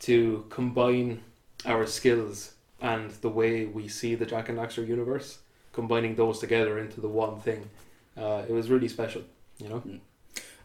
to 0.00 0.44
combine 0.48 1.20
our 1.66 1.86
skills 1.86 2.52
and 2.80 3.10
the 3.20 3.28
way 3.28 3.66
we 3.66 3.86
see 3.88 4.14
the 4.14 4.26
Jak 4.26 4.48
and 4.48 4.58
Daxter 4.58 4.86
universe, 4.86 5.38
combining 5.72 6.14
those 6.16 6.38
together 6.38 6.78
into 6.78 7.00
the 7.02 7.08
one 7.08 7.38
thing, 7.40 7.68
uh, 8.16 8.42
it 8.48 8.52
was 8.52 8.70
really 8.70 8.88
special, 8.88 9.22
you 9.58 9.68
know. 9.68 9.82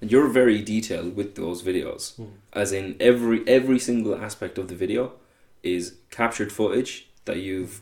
And 0.02 0.10
you're 0.12 0.28
very 0.28 0.62
detailed 0.62 1.18
with 1.18 1.36
those 1.36 1.64
videos, 1.64 2.16
Hmm. 2.16 2.26
as 2.54 2.72
in 2.72 2.96
every 3.02 3.46
every 3.48 3.80
single 3.80 4.16
aspect 4.16 4.58
of 4.58 4.70
the 4.70 4.76
video 4.76 5.12
is 5.64 5.96
captured 6.10 6.52
footage 6.52 7.10
that 7.26 7.38
you've 7.38 7.82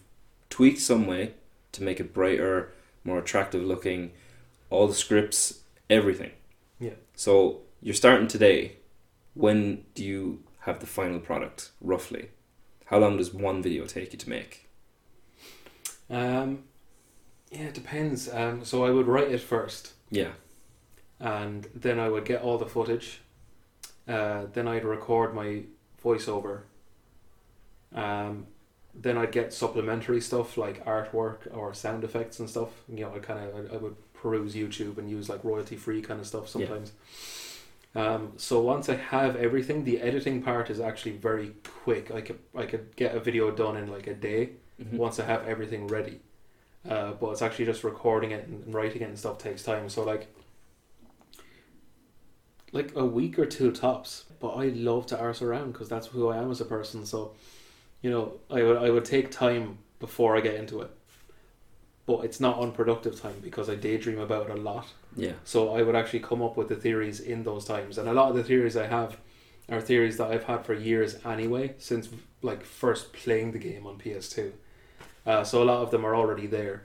tweaked 0.49 0.79
some 0.79 1.05
way 1.07 1.33
to 1.73 1.83
make 1.83 1.99
it 1.99 2.13
brighter, 2.13 2.73
more 3.03 3.19
attractive 3.19 3.63
looking. 3.63 4.11
All 4.69 4.87
the 4.87 4.93
scripts, 4.93 5.61
everything. 5.89 6.31
Yeah. 6.79 6.95
So 7.15 7.61
you're 7.81 7.93
starting 7.95 8.27
today. 8.27 8.77
When 9.33 9.85
do 9.95 10.03
you 10.03 10.43
have 10.61 10.79
the 10.79 10.85
final 10.87 11.19
product 11.19 11.71
roughly? 11.79 12.29
How 12.85 12.97
long 12.99 13.17
does 13.17 13.33
one 13.33 13.61
video 13.61 13.85
take 13.85 14.11
you 14.13 14.19
to 14.19 14.29
make? 14.29 14.67
Um, 16.09 16.63
yeah, 17.51 17.63
it 17.63 17.73
depends. 17.73 18.27
Um, 18.33 18.63
so 18.65 18.83
I 18.85 18.89
would 18.91 19.07
write 19.07 19.31
it 19.31 19.41
first. 19.41 19.93
Yeah. 20.09 20.31
and 21.19 21.67
then 21.75 21.99
I 21.99 22.09
would 22.09 22.25
get 22.25 22.41
all 22.41 22.57
the 22.57 22.65
footage. 22.65 23.21
Uh, 24.07 24.45
then 24.53 24.67
I'd 24.67 24.85
record 24.85 25.33
my 25.33 25.63
voiceover. 26.03 26.61
Um, 27.93 28.47
then 28.93 29.17
I'd 29.17 29.32
get 29.32 29.54
supplementary 29.54 30.19
stuff 30.21 30.58
like 30.58 30.84
artwork 30.86 31.56
or 31.56 31.73
sound 31.73 32.04
effects 32.04 32.39
and 32.39 32.50
stuff. 32.50 32.69
You 32.89 33.02
know, 33.02 33.13
I 33.15 33.19
kind 33.19 33.39
of 33.47 33.71
I, 33.71 33.76
I 33.76 33.78
would 33.78 33.95
peruse 34.13 34.56
YouTube 34.56 34.97
and 34.97 35.10
use 35.10 35.30
like 35.30 35.43
royalty 35.43 35.76
free 35.76 36.02
kind 36.02 36.19
of 36.19 36.26
stuff 36.28 36.43
Yeah. 36.56 36.65
sometimes. 36.67 36.91
Um, 37.95 38.34
so 38.38 38.60
once 38.62 38.89
I 38.89 38.95
have 38.95 39.36
everything, 39.36 39.84
the 39.84 40.02
editing 40.02 40.41
part 40.43 40.69
is 40.69 40.80
actually 40.80 41.13
very 41.13 41.54
quick. 41.84 42.12
I 42.12 42.21
could 42.21 42.39
I 42.56 42.65
could 42.65 42.95
get 42.95 43.15
a 43.15 43.19
video 43.19 43.52
done 43.52 43.78
in 43.78 43.88
like 43.91 44.08
a 44.08 44.13
day 44.13 44.52
Mhm. 44.82 44.93
once 44.97 45.19
I 45.19 45.26
have 45.26 45.45
everything 45.47 45.88
ready. 45.88 46.19
Uh, 46.88 47.12
but 47.13 47.32
it's 47.32 47.41
actually 47.41 47.65
just 47.65 47.84
recording 47.84 48.32
it 48.32 48.47
and 48.47 48.73
writing 48.73 49.02
it 49.02 49.10
and 49.10 49.17
stuff 49.19 49.38
takes 49.38 49.62
time. 49.63 49.89
So 49.89 50.04
like, 50.04 50.28
like 52.71 52.91
a 52.95 53.06
week 53.06 53.38
or 53.39 53.45
two 53.45 53.71
tops. 53.71 54.26
But 54.39 54.50
I 54.56 54.67
love 54.69 55.06
to 55.08 55.19
arse 55.19 55.41
around 55.41 55.71
because 55.71 55.89
that's 55.89 56.08
who 56.08 56.30
I 56.30 56.38
am 56.38 56.52
as 56.52 56.62
a 56.62 56.65
person. 56.65 57.06
So, 57.06 57.34
you 58.01 58.10
know, 58.10 58.33
I 58.49 58.63
would 58.63 58.77
I 58.77 58.89
would 58.89 59.05
take 59.05 59.31
time 59.31 59.79
before 59.99 60.38
I 60.38 60.41
get 60.41 60.55
into 60.55 60.81
it. 60.81 60.91
But 62.05 62.23
it's 62.23 62.39
not 62.39 62.60
unproductive 62.60 63.19
time 63.19 63.36
because 63.41 63.69
I 63.69 63.75
daydream 63.75 64.19
about 64.19 64.49
it 64.49 64.57
a 64.57 64.62
lot. 64.62 64.88
Yeah. 65.15 65.33
So 65.43 65.75
I 65.75 65.81
would 65.81 65.95
actually 65.95 66.21
come 66.21 66.41
up 66.41 66.55
with 66.55 66.69
the 66.69 66.75
theories 66.75 67.19
in 67.19 67.43
those 67.43 67.65
times, 67.65 67.97
and 67.97 68.07
a 68.07 68.13
lot 68.13 68.29
of 68.29 68.36
the 68.36 68.43
theories 68.43 68.77
I 68.77 68.88
have 68.88 69.17
are 69.69 69.81
theories 69.81 70.17
that 70.17 70.31
I've 70.31 70.45
had 70.45 70.65
for 70.65 70.73
years 70.73 71.17
anyway, 71.25 71.75
since 71.77 72.10
like 72.41 72.63
first 72.63 73.12
playing 73.12 73.51
the 73.51 73.60
game 73.60 73.86
on 73.86 73.97
PS2. 73.97 74.51
Uh, 75.25 75.43
so 75.43 75.62
a 75.62 75.65
lot 75.65 75.81
of 75.81 75.91
them 75.91 76.05
are 76.05 76.15
already 76.15 76.47
there. 76.47 76.83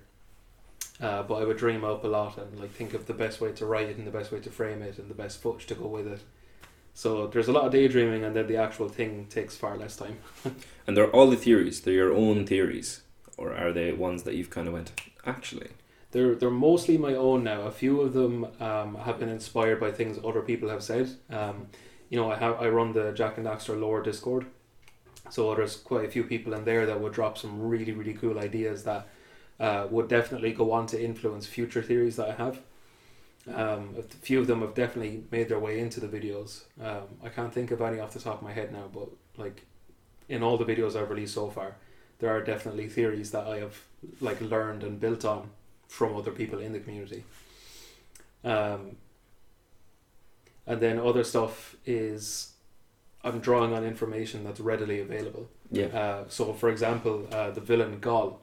Uh, 1.01 1.23
but 1.23 1.37
I 1.37 1.45
would 1.45 1.57
dream 1.57 1.85
up 1.85 2.05
a 2.05 2.09
lot 2.09 2.39
and 2.39 2.59
like 2.59 2.71
think 2.71 2.95
of 2.95 3.07
the 3.07 3.15
best 3.15 3.41
way 3.41 3.53
to 3.53 3.67
write 3.67 3.89
it 3.89 3.97
and 3.97 4.07
the 4.07 4.11
best 4.11 4.31
way 4.31 4.41
to 4.41 4.51
frame 4.51 4.83
it 4.83 4.99
and 4.99 5.09
the 5.09 5.15
best 5.15 5.41
footage 5.41 5.67
to 5.67 5.75
go 5.75 5.87
with 5.87 6.07
it. 6.07 6.21
So 6.95 7.27
there's 7.27 7.49
a 7.49 7.53
lot 7.53 7.65
of 7.65 7.73
daydreaming, 7.73 8.25
and 8.25 8.37
then 8.37 8.47
the 8.47 8.57
actual 8.57 8.89
thing 8.89 9.27
takes 9.27 9.57
far 9.57 9.77
less 9.77 9.97
time. 9.97 10.19
And 10.85 10.97
they're 10.97 11.11
all 11.11 11.31
the 11.31 11.37
theories. 11.37 11.81
They're 11.81 11.95
your 11.95 12.13
own 12.13 12.45
theories, 12.45 13.03
or 13.37 13.55
are 13.55 13.73
they 13.73 13.93
ones 13.93 14.25
that 14.25 14.35
you've 14.35 14.51
kind 14.51 14.67
of 14.67 14.75
went 14.75 14.91
actually? 15.25 15.69
They're 16.11 16.35
they're 16.35 16.51
mostly 16.51 16.99
my 16.99 17.15
own 17.15 17.45
now. 17.45 17.63
A 17.63 17.71
few 17.71 18.01
of 18.01 18.13
them 18.13 18.47
um, 18.61 18.97
have 18.97 19.21
been 19.21 19.29
inspired 19.29 19.79
by 19.79 19.93
things 19.93 20.19
other 20.25 20.43
people 20.43 20.69
have 20.69 20.83
said. 20.83 21.11
Um, 21.31 21.69
you 22.11 22.19
know, 22.19 22.33
I 22.33 22.37
have 22.37 22.61
I 22.61 22.69
run 22.69 22.93
the 22.93 23.13
Jak 23.13 23.39
and 23.39 23.47
Daxter 23.47 23.79
lore 23.79 24.03
Discord, 24.03 24.47
so 25.31 25.55
there's 25.55 25.77
quite 25.77 26.05
a 26.05 26.11
few 26.11 26.25
people 26.25 26.53
in 26.53 26.65
there 26.65 26.85
that 26.85 27.01
would 27.01 27.13
drop 27.13 27.39
some 27.39 27.69
really 27.69 27.93
really 27.93 28.15
cool 28.15 28.39
ideas 28.41 28.83
that 28.83 29.07
uh, 29.61 29.87
would 29.91 30.09
definitely 30.09 30.53
go 30.53 30.73
on 30.73 30.87
to 30.89 31.03
influence 31.03 31.47
future 31.47 31.83
theories 31.83 32.17
that 32.17 32.29
I 32.29 32.35
have. 32.35 32.61
Um, 33.49 33.97
a 33.99 34.03
few 34.03 34.41
of 34.41 34.47
them 34.47 34.61
have 34.61 34.75
definitely 34.75 35.25
made 35.31 35.49
their 35.49 35.59
way 35.59 35.81
into 35.81 36.01
the 36.01 36.07
videos. 36.07 36.63
Um, 36.81 37.09
I 37.25 37.29
can't 37.29 37.53
think 37.53 37.71
of 37.71 37.81
any 37.81 37.99
off 37.99 38.13
the 38.13 38.21
top 38.21 38.37
of 38.37 38.43
my 38.43 38.53
head 38.53 38.73
now, 38.73 38.89
but 38.93 39.09
like 39.37 39.67
in 40.29 40.43
all 40.43 40.57
the 40.57 40.65
videos 40.65 40.95
I've 40.95 41.11
released 41.11 41.35
so 41.35 41.51
far, 41.51 41.77
there 42.21 42.31
are 42.31 42.43
definitely 42.43 42.89
theories 42.89 43.33
that 43.33 43.47
I 43.47 43.59
have 43.59 43.81
like 44.21 44.41
learned 44.41 44.85
and 44.85 45.01
built 45.01 45.25
on 45.25 45.51
from 45.89 46.17
other 46.17 46.31
people 46.31 46.61
in 46.61 46.73
the 46.73 46.79
community. 46.79 47.25
Um, 48.45 48.97
and 50.67 50.81
then 50.81 50.99
other 50.99 51.25
stuff 51.25 51.77
is 51.85 52.53
I'm 53.25 53.41
drawing 53.41 53.73
on 53.73 53.85
information 53.85 54.45
that's 54.45 54.61
readily 54.61 55.01
available. 55.01 55.49
Yeah. 55.71 55.87
Uh, 55.87 56.25
so, 56.29 56.53
for 56.53 56.69
example, 56.71 57.27
uh, 57.33 57.51
the 57.51 57.61
villain 57.61 57.99
Gol, 58.01 58.41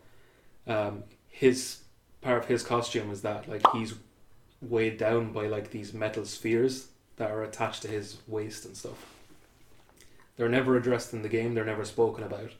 um, 0.67 1.03
his 1.29 1.79
part 2.21 2.43
of 2.43 2.49
his 2.49 2.63
costume 2.63 3.11
is 3.11 3.21
that 3.21 3.47
like 3.47 3.61
he's 3.73 3.93
weighed 4.61 4.97
down 4.97 5.31
by 5.31 5.47
like 5.47 5.71
these 5.71 5.93
metal 5.93 6.25
spheres 6.25 6.87
that 7.17 7.31
are 7.31 7.43
attached 7.43 7.81
to 7.83 7.87
his 7.87 8.17
waist 8.27 8.65
and 8.65 8.75
stuff. 8.75 9.05
They're 10.37 10.49
never 10.49 10.77
addressed 10.77 11.13
in 11.13 11.21
the 11.21 11.29
game. 11.29 11.53
They're 11.53 11.65
never 11.65 11.83
spoken 11.83 12.23
about. 12.23 12.51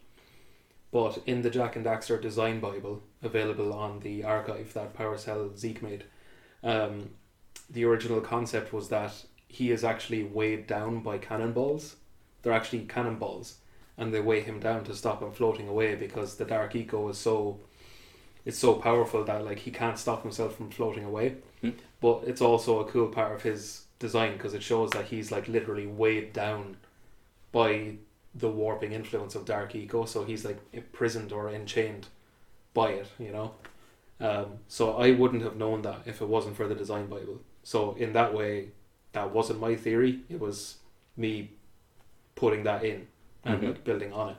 But 0.92 1.20
in 1.26 1.44
the 1.44 1.50
Jak 1.50 1.76
and 1.76 1.86
Daxter 1.86 2.22
Design 2.22 2.60
Bible, 2.60 3.02
available 3.22 3.74
on 3.74 4.00
the 4.00 4.24
archive 4.24 4.74
that 4.74 4.98
PowerCell 4.98 5.58
Zeke 5.58 5.82
made, 5.84 6.04
um, 6.64 7.12
the 7.70 7.86
original 7.86 8.22
concept 8.22 8.74
was 8.74 8.90
that 8.90 9.14
he 9.48 9.72
is 9.72 9.84
actually 9.84 10.24
weighed 10.24 10.68
down 10.68 11.02
by 11.02 11.20
cannonballs. 11.20 11.96
They're 12.42 12.54
actually 12.54 12.86
cannonballs, 12.86 13.60
and 13.98 14.14
they 14.14 14.20
weigh 14.20 14.42
him 14.42 14.60
down 14.60 14.84
to 14.86 14.96
stop 14.96 15.22
him 15.22 15.32
floating 15.32 15.68
away 15.68 15.96
because 15.96 16.36
the 16.36 16.46
Dark 16.46 16.76
Eco 16.76 17.08
is 17.10 17.18
so, 17.18 17.60
it's 18.44 18.58
so 18.58 18.74
powerful 18.74 19.24
that 19.24 19.46
like 19.46 19.60
he 19.60 19.72
can't 19.72 20.00
stop 20.00 20.24
himself 20.24 20.56
from 20.56 20.70
floating 20.70 21.06
away. 21.06 21.36
But 22.02 22.24
it's 22.26 22.42
also 22.42 22.80
a 22.80 22.86
cool 22.86 23.08
part 23.08 23.34
of 23.34 23.42
his 23.42 23.86
design 24.00 24.34
because 24.34 24.54
it 24.54 24.64
shows 24.64 24.90
that 24.92 25.06
he's 25.06 25.32
like 25.32 25.48
literally 25.48 25.88
weighed 25.88 26.32
down 26.34 26.78
by 27.52 27.96
the 28.36 28.50
warping 28.50 28.92
influence 28.94 29.36
of 29.36 29.46
Dark 29.46 29.76
Eco, 29.76 30.06
so 30.06 30.24
he's 30.24 30.46
like 30.46 30.60
imprisoned 30.72 31.32
or 31.32 31.50
enchained 31.50 32.08
by 32.74 32.90
it, 32.92 33.08
you 33.18 33.32
know. 33.32 33.54
Um, 34.22 34.60
so 34.68 34.98
I 34.98 35.12
wouldn't 35.12 35.44
have 35.44 35.56
known 35.56 35.82
that 35.82 36.02
if 36.06 36.22
it 36.22 36.28
wasn't 36.28 36.56
for 36.56 36.68
the 36.68 36.76
design 36.76 37.08
Bible. 37.08 37.42
So 37.64 37.96
in 37.96 38.14
that 38.14 38.34
way, 38.34 38.70
that 39.14 39.32
wasn't 39.32 39.60
my 39.60 39.76
theory. 39.76 40.20
It 40.30 40.40
was 40.40 40.78
me 41.18 41.52
putting 42.36 42.64
that 42.64 42.84
in 42.86 43.08
and 43.44 43.62
Mhm. 43.62 43.68
like 43.68 43.84
building 43.84 44.14
on 44.14 44.30
it. 44.32 44.38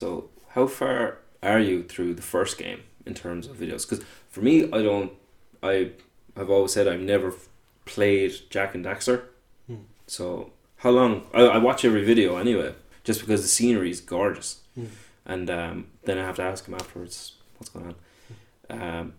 So, 0.00 0.30
how 0.50 0.66
far 0.66 1.18
are 1.42 1.58
you 1.58 1.82
through 1.82 2.14
the 2.14 2.22
first 2.22 2.58
game 2.58 2.82
in 3.04 3.14
terms 3.14 3.46
of 3.46 3.56
videos? 3.56 3.88
Because 3.88 4.04
for 4.28 4.40
me, 4.40 4.64
I 4.72 4.82
don't. 4.82 5.12
I 5.62 5.92
have 6.38 6.50
always 6.50 6.72
said 6.72 6.88
I've 6.88 7.00
never 7.00 7.34
played 7.84 8.32
Jak 8.50 8.74
and 8.74 8.84
Daxter. 8.84 9.22
Hmm. 9.66 9.76
So, 10.06 10.52
how 10.78 10.90
long? 10.90 11.26
I, 11.34 11.42
I 11.42 11.58
watch 11.58 11.84
every 11.84 12.04
video 12.04 12.36
anyway, 12.36 12.74
just 13.04 13.20
because 13.20 13.42
the 13.42 13.48
scenery 13.48 13.90
is 13.90 14.00
gorgeous, 14.00 14.60
Hmm. 14.74 14.86
and 15.26 15.50
um, 15.50 15.86
then 16.04 16.18
I 16.18 16.22
have 16.24 16.36
to 16.36 16.42
ask 16.42 16.66
him 16.66 16.74
afterwards 16.74 17.32
what's 17.58 17.68
going 17.70 17.94
on. 18.70 18.80
Um, 18.82 19.12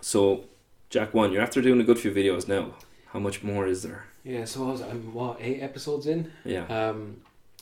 so, 0.00 0.44
Jak 0.90 1.14
One, 1.14 1.32
you're 1.32 1.42
after 1.42 1.60
doing 1.62 1.80
a 1.80 1.84
good 1.84 1.98
few 1.98 2.10
videos 2.12 2.46
now. 2.48 2.74
How 3.06 3.18
much 3.20 3.42
more 3.42 3.66
is 3.66 3.82
there? 3.82 4.04
Yeah, 4.24 4.44
so 4.44 4.68
I 4.68 4.72
was, 4.72 4.82
I'm 4.82 5.14
what 5.14 5.38
eight 5.40 5.60
episodes 5.62 6.06
in. 6.06 6.32
Yeah. 6.44 6.66
Um, 6.66 7.18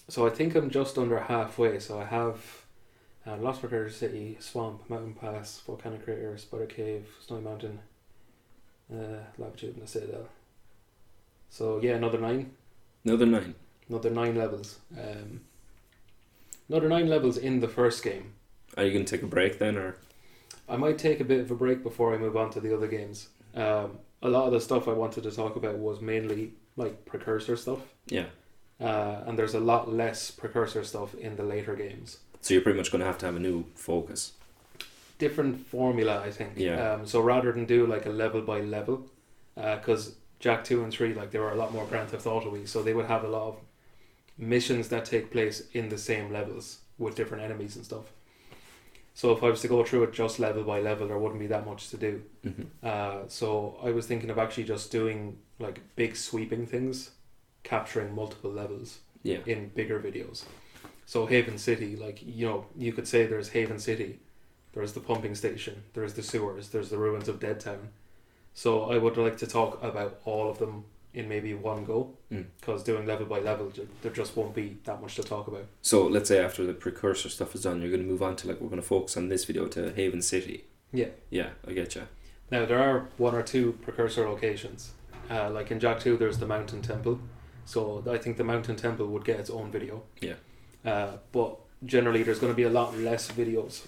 so 0.08 0.26
I 0.26 0.30
think 0.30 0.54
I'm 0.54 0.70
just 0.70 0.98
under 0.98 1.18
halfway. 1.18 1.78
So 1.78 2.00
I 2.00 2.04
have 2.06 2.40
uh, 3.26 3.36
Lost 3.36 3.60
Precursor 3.60 3.94
City, 3.94 4.36
Swamp, 4.40 4.88
Mountain 4.90 5.14
Pass, 5.14 5.60
Volcanic 5.66 6.04
Crater, 6.04 6.36
Spider 6.38 6.66
Cave, 6.66 7.06
Snowy 7.26 7.42
Mountain, 7.42 7.78
uh, 8.92 9.18
Lava 9.38 9.56
Tube, 9.56 9.76
and 9.76 9.86
the 9.86 10.00
that. 10.00 10.28
So 11.50 11.80
yeah, 11.82 11.92
another 11.94 12.18
nine. 12.18 12.50
Another 13.04 13.26
nine. 13.26 13.54
Another 13.88 14.10
nine 14.10 14.36
levels. 14.36 14.78
Um, 14.98 15.40
another 16.68 16.88
nine 16.88 17.08
levels 17.08 17.36
in 17.36 17.60
the 17.60 17.68
first 17.68 18.02
game. 18.02 18.32
Are 18.76 18.84
you 18.84 18.92
going 18.92 19.04
to 19.04 19.10
take 19.16 19.22
a 19.22 19.28
break 19.28 19.58
then, 19.58 19.76
or 19.76 19.96
I 20.68 20.76
might 20.76 20.98
take 20.98 21.20
a 21.20 21.24
bit 21.24 21.40
of 21.40 21.50
a 21.50 21.54
break 21.54 21.82
before 21.82 22.14
I 22.14 22.18
move 22.18 22.36
on 22.36 22.50
to 22.50 22.60
the 22.60 22.74
other 22.74 22.88
games. 22.88 23.28
Um, 23.54 23.98
a 24.22 24.28
lot 24.28 24.46
of 24.46 24.52
the 24.52 24.60
stuff 24.60 24.88
I 24.88 24.92
wanted 24.92 25.24
to 25.24 25.30
talk 25.30 25.56
about 25.56 25.78
was 25.78 26.00
mainly 26.00 26.54
like 26.76 27.04
precursor 27.04 27.56
stuff. 27.56 27.80
yeah? 28.06 28.26
uh, 28.80 29.22
and 29.26 29.38
there's 29.38 29.54
a 29.54 29.60
lot 29.60 29.92
less 29.92 30.30
precursor 30.30 30.84
stuff 30.84 31.14
in 31.14 31.36
the 31.36 31.42
later 31.42 31.74
games. 31.74 32.18
So 32.40 32.54
you're 32.54 32.62
pretty 32.62 32.78
much 32.78 32.90
going 32.90 33.00
to 33.00 33.06
have 33.06 33.18
to 33.18 33.26
have 33.26 33.36
a 33.36 33.40
new 33.40 33.66
focus. 33.74 34.32
Different 35.26 35.54
formula, 35.66 36.14
I 36.28 36.30
think. 36.38 36.50
Yeah. 36.56 36.76
Um, 36.92 37.06
so 37.06 37.20
rather 37.20 37.50
than 37.52 37.64
do 37.76 37.86
like 37.94 38.04
a 38.06 38.14
level 38.24 38.42
by 38.52 38.60
level, 38.60 38.96
because 39.76 40.02
Jak 40.44 40.60
two 40.64 40.78
and 40.84 40.92
three, 40.92 41.12
like 41.20 41.30
there 41.32 41.40
were 41.40 41.52
a 41.58 41.60
lot 41.62 41.72
more 41.72 41.86
Grand 41.86 42.08
Theft 42.10 42.26
Auto 42.26 42.50
so 42.66 42.82
they 42.82 42.94
would 42.98 43.06
have 43.14 43.24
a 43.24 43.28
lot 43.38 43.46
of 43.52 43.56
missions 44.36 44.88
that 44.88 45.04
take 45.14 45.30
place 45.30 45.58
in 45.72 45.88
the 45.88 45.98
same 45.98 46.26
levels 46.38 46.64
with 46.98 47.14
different 47.14 47.42
enemies 47.42 47.76
and 47.76 47.84
stuff. 47.84 48.06
So 49.14 49.32
if 49.32 49.42
I 49.44 49.48
was 49.48 49.60
to 49.62 49.68
go 49.68 49.84
through 49.84 50.02
it 50.04 50.12
just 50.12 50.38
level 50.40 50.64
by 50.64 50.80
level, 50.80 51.06
there 51.08 51.18
wouldn't 51.18 51.40
be 51.40 51.46
that 51.54 51.64
much 51.70 51.88
to 51.90 51.96
do. 51.96 52.22
hmm 52.42 52.62
Uh, 52.82 53.20
so 53.28 53.46
I 53.88 53.90
was 53.92 54.04
thinking 54.06 54.30
of 54.30 54.38
actually 54.38 54.64
just 54.74 54.92
doing 54.92 55.18
like 55.58 55.78
big 55.96 56.16
sweeping 56.16 56.66
things, 56.66 57.10
capturing 57.62 58.14
multiple 58.14 58.50
levels 58.62 58.98
Yeah. 59.22 59.38
in 59.46 59.70
bigger 59.74 59.98
videos. 60.00 60.44
So 61.06 61.26
Haven 61.26 61.58
City, 61.58 61.96
like 62.06 62.18
you 62.38 62.46
know, 62.48 62.66
you 62.76 62.92
could 62.92 63.06
say 63.08 63.26
there's 63.26 63.50
Haven 63.50 63.78
City, 63.78 64.10
there's 64.74 64.92
the 64.92 65.00
pumping 65.00 65.34
station, 65.34 65.82
there's 65.94 66.14
the 66.14 66.22
sewers, 66.22 66.68
there's 66.70 66.90
the 66.90 66.98
ruins 66.98 67.28
of 67.28 67.40
Dead 67.40 67.60
Town. 67.60 67.88
So 68.52 68.84
I 68.90 68.98
would 68.98 69.16
like 69.16 69.36
to 69.38 69.46
talk 69.46 69.82
about 69.82 70.20
all 70.24 70.48
of 70.50 70.58
them 70.58 70.84
in 71.12 71.28
maybe 71.28 71.54
one 71.54 71.84
go, 71.84 72.10
Mm. 72.32 72.46
because 72.60 72.82
doing 72.82 73.06
level 73.06 73.26
by 73.26 73.38
level, 73.38 73.72
there 74.02 74.10
just 74.12 74.36
won't 74.36 74.54
be 74.54 74.78
that 74.84 75.00
much 75.00 75.14
to 75.16 75.22
talk 75.22 75.46
about. 75.46 75.66
So 75.82 76.06
let's 76.06 76.28
say 76.28 76.38
after 76.44 76.64
the 76.66 76.72
precursor 76.72 77.28
stuff 77.28 77.54
is 77.54 77.62
done, 77.62 77.80
you're 77.80 77.90
going 77.90 78.02
to 78.02 78.08
move 78.08 78.22
on 78.22 78.34
to 78.36 78.48
like 78.48 78.60
we're 78.60 78.68
going 78.68 78.80
to 78.82 78.86
focus 78.86 79.16
on 79.16 79.28
this 79.28 79.44
video 79.44 79.66
to 79.68 79.92
Haven 79.92 80.22
City. 80.22 80.64
Yeah. 80.92 81.08
Yeah, 81.30 81.50
I 81.66 81.72
get 81.72 81.94
you. 81.94 82.02
Now 82.50 82.66
there 82.66 82.78
are 82.82 83.08
one 83.16 83.34
or 83.34 83.42
two 83.42 83.72
precursor 83.82 84.28
locations. 84.28 84.92
Uh, 85.30 85.50
like 85.50 85.70
in 85.70 85.78
Jak 85.80 86.00
Two, 86.00 86.16
there's 86.16 86.38
the 86.38 86.46
Mountain 86.46 86.82
Temple. 86.82 87.20
So 87.64 88.02
I 88.10 88.18
think 88.18 88.36
the 88.36 88.44
Mountain 88.44 88.76
Temple 88.76 89.06
would 89.06 89.24
get 89.24 89.40
its 89.40 89.50
own 89.50 89.70
video. 89.70 90.02
Yeah. 90.20 90.34
Uh, 90.84 91.16
but 91.32 91.58
generally, 91.84 92.22
there's 92.24 92.38
going 92.40 92.52
to 92.52 92.56
be 92.56 92.64
a 92.64 92.70
lot 92.70 92.96
less 92.98 93.30
videos 93.30 93.86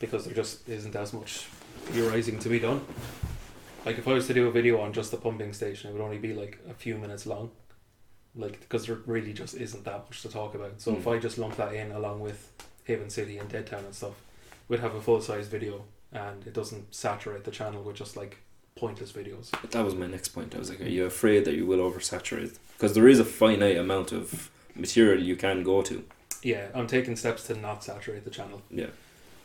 because 0.00 0.24
there 0.24 0.34
just 0.34 0.68
isn't 0.68 0.94
as 0.96 1.12
much 1.12 1.46
theorizing 1.86 2.38
to 2.40 2.48
be 2.48 2.58
done. 2.58 2.80
Like 3.84 3.98
if 3.98 4.06
I 4.06 4.12
was 4.12 4.26
to 4.26 4.34
do 4.34 4.46
a 4.48 4.50
video 4.50 4.80
on 4.80 4.92
just 4.92 5.10
the 5.10 5.16
pumping 5.16 5.52
station, 5.52 5.90
it 5.90 5.92
would 5.94 6.02
only 6.02 6.18
be 6.18 6.34
like 6.34 6.58
a 6.68 6.74
few 6.74 6.96
minutes 6.98 7.26
long. 7.26 7.50
Like 8.36 8.60
because 8.60 8.86
there 8.86 8.98
really 9.06 9.32
just 9.32 9.54
isn't 9.54 9.84
that 9.84 10.04
much 10.04 10.22
to 10.22 10.28
talk 10.28 10.54
about. 10.54 10.80
So 10.80 10.92
if 10.96 11.04
Mm. 11.04 11.16
I 11.16 11.18
just 11.18 11.38
lump 11.38 11.56
that 11.56 11.72
in 11.74 11.92
along 11.92 12.20
with 12.20 12.52
Haven 12.84 13.10
City 13.10 13.38
and 13.38 13.48
Dead 13.48 13.66
Town 13.66 13.84
and 13.84 13.94
stuff, 13.94 14.14
we'd 14.68 14.80
have 14.80 14.94
a 14.94 15.00
full 15.00 15.20
size 15.20 15.48
video, 15.48 15.84
and 16.12 16.46
it 16.46 16.52
doesn't 16.52 16.94
saturate 16.94 17.44
the 17.44 17.50
channel 17.50 17.82
with 17.82 17.96
just 17.96 18.16
like 18.16 18.38
pointless 18.76 19.12
videos. 19.12 19.50
But 19.50 19.70
that 19.72 19.84
was 19.84 19.94
my 19.94 20.06
next 20.06 20.28
point. 20.28 20.54
I 20.54 20.58
was 20.58 20.70
like, 20.70 20.80
are 20.80 20.84
you 20.88 21.04
afraid 21.06 21.44
that 21.46 21.54
you 21.54 21.66
will 21.66 21.78
oversaturate? 21.90 22.58
Because 22.74 22.94
there 22.94 23.08
is 23.08 23.18
a 23.18 23.24
finite 23.24 23.76
amount 23.76 24.12
of 24.12 24.50
material 24.76 25.20
you 25.22 25.34
can 25.36 25.62
go 25.64 25.82
to. 25.82 26.04
Yeah, 26.42 26.68
I'm 26.74 26.86
taking 26.86 27.16
steps 27.16 27.44
to 27.48 27.56
not 27.56 27.82
saturate 27.82 28.24
the 28.24 28.30
channel, 28.30 28.62
Yeah. 28.70 28.90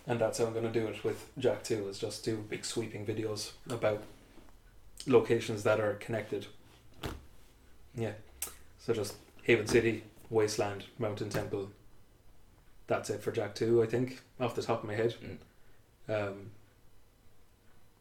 And 0.06 0.20
that's 0.20 0.38
how 0.38 0.46
I'm 0.46 0.54
going 0.54 0.66
to 0.66 0.72
do 0.72 0.88
it 0.88 1.04
with 1.04 1.30
Jak 1.38 1.63
Two. 1.63 1.88
Is 1.88 1.98
just 1.98 2.26
do 2.26 2.38
big 2.50 2.66
sweeping 2.66 3.06
videos 3.06 3.52
about 3.70 4.04
locations 5.08 5.63
that 5.63 5.80
are 5.80 5.94
connected. 5.94 6.48
Yeah, 7.96 8.13
so 8.80 8.94
just 8.94 9.16
Haven 9.44 9.68
City, 9.68 10.04
Wasteland, 10.30 10.86
Mountain 11.00 11.30
Temple. 11.30 11.70
That's 12.88 13.10
it 13.10 13.22
for 13.22 13.32
Jak 13.32 13.56
Two, 13.56 13.82
I 13.82 13.86
think, 13.86 14.22
off 14.39 14.56
the 14.56 14.62
top 14.62 14.84
of 14.84 14.89
my 14.89 14.96
head. 14.96 15.16
Um, 16.10 16.52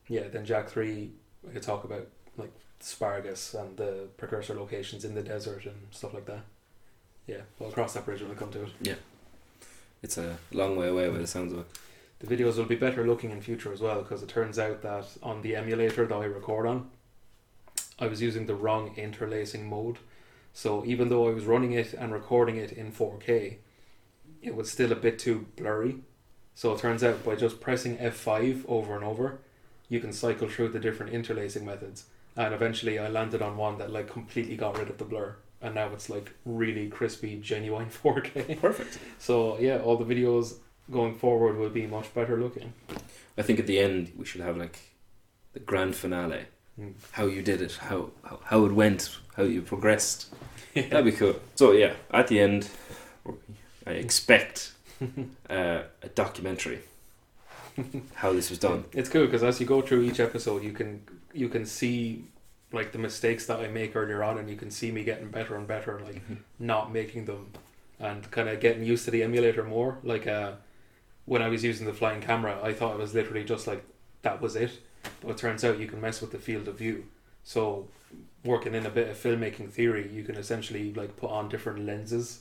yeah, 0.08 0.26
then 0.28 0.44
Jack 0.44 0.70
Three, 0.70 1.12
I 1.48 1.52
could 1.52 1.62
talk 1.62 1.84
about 1.84 2.08
like 2.36 2.52
Spargus 2.80 3.54
and 3.54 3.76
the 3.76 4.08
precursor 4.16 4.54
locations 4.54 5.04
in 5.04 5.14
the 5.14 5.22
desert 5.22 5.66
and 5.66 5.76
stuff 5.92 6.14
like 6.14 6.26
that. 6.26 6.42
Yeah, 7.28 7.42
we'll 7.60 7.70
cross 7.70 7.94
that 7.94 8.04
bridge 8.04 8.20
when 8.20 8.30
we 8.30 8.36
come 8.36 8.50
to 8.50 8.64
it. 8.64 8.70
Yeah. 8.80 8.94
It's 10.02 10.18
a 10.18 10.36
long 10.50 10.74
way 10.74 10.88
away 10.88 11.08
by 11.08 11.18
the 11.18 11.28
sounds 11.28 11.52
of 11.52 11.60
it. 11.60 11.66
The 12.22 12.36
videos 12.36 12.56
will 12.56 12.64
be 12.64 12.76
better 12.76 13.04
looking 13.04 13.32
in 13.32 13.40
future 13.40 13.72
as 13.72 13.80
well 13.80 14.02
because 14.02 14.22
it 14.22 14.28
turns 14.28 14.58
out 14.58 14.82
that 14.82 15.06
on 15.22 15.42
the 15.42 15.56
emulator 15.56 16.06
that 16.06 16.14
I 16.14 16.24
record 16.24 16.66
on, 16.66 16.88
I 17.98 18.06
was 18.06 18.22
using 18.22 18.46
the 18.46 18.54
wrong 18.54 18.94
interlacing 18.96 19.68
mode. 19.68 19.98
So 20.52 20.84
even 20.84 21.08
though 21.08 21.28
I 21.28 21.32
was 21.32 21.46
running 21.46 21.72
it 21.72 21.94
and 21.94 22.12
recording 22.12 22.56
it 22.56 22.72
in 22.72 22.92
4K, 22.92 23.56
it 24.40 24.54
was 24.54 24.70
still 24.70 24.92
a 24.92 24.96
bit 24.96 25.18
too 25.18 25.46
blurry. 25.56 25.96
So 26.54 26.72
it 26.72 26.78
turns 26.78 27.02
out 27.02 27.24
by 27.24 27.34
just 27.34 27.60
pressing 27.60 27.96
F5 27.96 28.66
over 28.68 28.94
and 28.94 29.04
over, 29.04 29.38
you 29.88 29.98
can 29.98 30.12
cycle 30.12 30.48
through 30.48 30.68
the 30.68 30.78
different 30.78 31.12
interlacing 31.12 31.64
methods. 31.64 32.04
And 32.36 32.54
eventually 32.54 32.98
I 32.98 33.08
landed 33.08 33.42
on 33.42 33.56
one 33.56 33.78
that 33.78 33.90
like 33.90 34.08
completely 34.08 34.56
got 34.56 34.78
rid 34.78 34.90
of 34.90 34.98
the 34.98 35.04
blur. 35.04 35.36
And 35.60 35.74
now 35.74 35.88
it's 35.92 36.08
like 36.08 36.32
really 36.44 36.88
crispy, 36.88 37.36
genuine 37.40 37.90
4K. 38.04 38.60
Perfect. 38.60 38.98
So 39.18 39.58
yeah, 39.58 39.78
all 39.78 39.96
the 39.96 40.14
videos 40.14 40.54
going 40.90 41.14
forward 41.14 41.56
will 41.56 41.70
be 41.70 41.86
much 41.86 42.12
better 42.14 42.36
looking. 42.36 42.72
I 43.36 43.42
think 43.42 43.58
at 43.58 43.66
the 43.66 43.78
end 43.78 44.12
we 44.16 44.24
should 44.24 44.40
have 44.40 44.56
like 44.56 44.78
the 45.52 45.60
grand 45.60 45.94
finale. 45.94 46.46
Mm. 46.80 46.94
How 47.12 47.26
you 47.26 47.42
did 47.42 47.60
it, 47.60 47.76
how, 47.76 48.10
how 48.24 48.40
how 48.44 48.64
it 48.64 48.72
went, 48.72 49.18
how 49.36 49.42
you 49.42 49.62
progressed. 49.62 50.32
That'd 50.74 51.04
be 51.04 51.12
cool. 51.12 51.36
So 51.54 51.72
yeah, 51.72 51.94
at 52.10 52.28
the 52.28 52.40
end, 52.40 52.68
I 53.86 53.90
expect 53.90 54.72
uh, 55.50 55.82
a 56.02 56.08
documentary. 56.14 56.80
how 58.14 58.32
this 58.32 58.50
was 58.50 58.58
done. 58.58 58.84
It's 58.92 59.08
cool 59.08 59.24
because 59.24 59.42
as 59.42 59.60
you 59.60 59.66
go 59.66 59.80
through 59.80 60.02
each 60.02 60.20
episode, 60.20 60.62
you 60.62 60.72
can 60.72 61.02
you 61.32 61.48
can 61.48 61.66
see 61.66 62.24
like 62.72 62.92
the 62.92 62.98
mistakes 62.98 63.46
that 63.46 63.60
I 63.60 63.68
make 63.68 63.94
earlier 63.96 64.22
on, 64.22 64.38
and 64.38 64.48
you 64.48 64.56
can 64.56 64.70
see 64.70 64.90
me 64.90 65.04
getting 65.04 65.30
better 65.30 65.56
and 65.56 65.66
better, 65.66 66.00
like 66.00 66.22
not 66.58 66.92
making 66.92 67.26
them, 67.26 67.50
and 67.98 68.30
kind 68.30 68.48
of 68.48 68.60
getting 68.60 68.84
used 68.84 69.04
to 69.06 69.10
the 69.10 69.22
emulator 69.22 69.64
more. 69.64 69.98
Like 70.02 70.26
uh, 70.26 70.52
when 71.24 71.42
I 71.42 71.48
was 71.48 71.64
using 71.64 71.86
the 71.86 71.92
flying 71.92 72.20
camera, 72.20 72.58
I 72.62 72.72
thought 72.72 72.94
it 72.94 72.98
was 72.98 73.14
literally 73.14 73.44
just 73.44 73.66
like 73.66 73.84
that 74.22 74.40
was 74.40 74.56
it, 74.56 74.80
but 75.20 75.30
it 75.30 75.36
turns 75.36 75.64
out 75.64 75.78
you 75.78 75.86
can 75.86 76.00
mess 76.00 76.20
with 76.20 76.32
the 76.32 76.38
field 76.38 76.68
of 76.68 76.78
view. 76.78 77.06
So 77.44 77.88
working 78.44 78.74
in 78.74 78.86
a 78.86 78.90
bit 78.90 79.08
of 79.08 79.16
filmmaking 79.16 79.70
theory, 79.70 80.10
you 80.12 80.24
can 80.24 80.36
essentially 80.36 80.92
like 80.92 81.16
put 81.16 81.30
on 81.30 81.48
different 81.48 81.86
lenses 81.86 82.40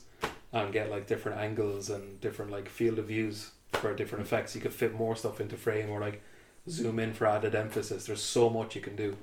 and 0.52 0.72
get 0.72 0.90
like 0.90 1.06
different 1.06 1.38
angles 1.38 1.90
and 1.90 2.20
different 2.20 2.50
like 2.50 2.68
field 2.68 2.98
of 2.98 3.06
views 3.06 3.52
for 3.72 3.94
different 3.94 4.24
effects. 4.24 4.54
You 4.54 4.60
could 4.60 4.74
fit 4.74 4.94
more 4.94 5.16
stuff 5.16 5.40
into 5.40 5.56
frame 5.56 5.90
or 5.90 6.00
like 6.00 6.22
zoom 6.68 6.98
in 6.98 7.12
for 7.12 7.26
added 7.26 7.54
emphasis. 7.54 8.06
There's 8.06 8.22
so 8.22 8.50
much 8.50 8.76
you 8.76 8.82
can 8.82 8.96
do. 8.96 9.16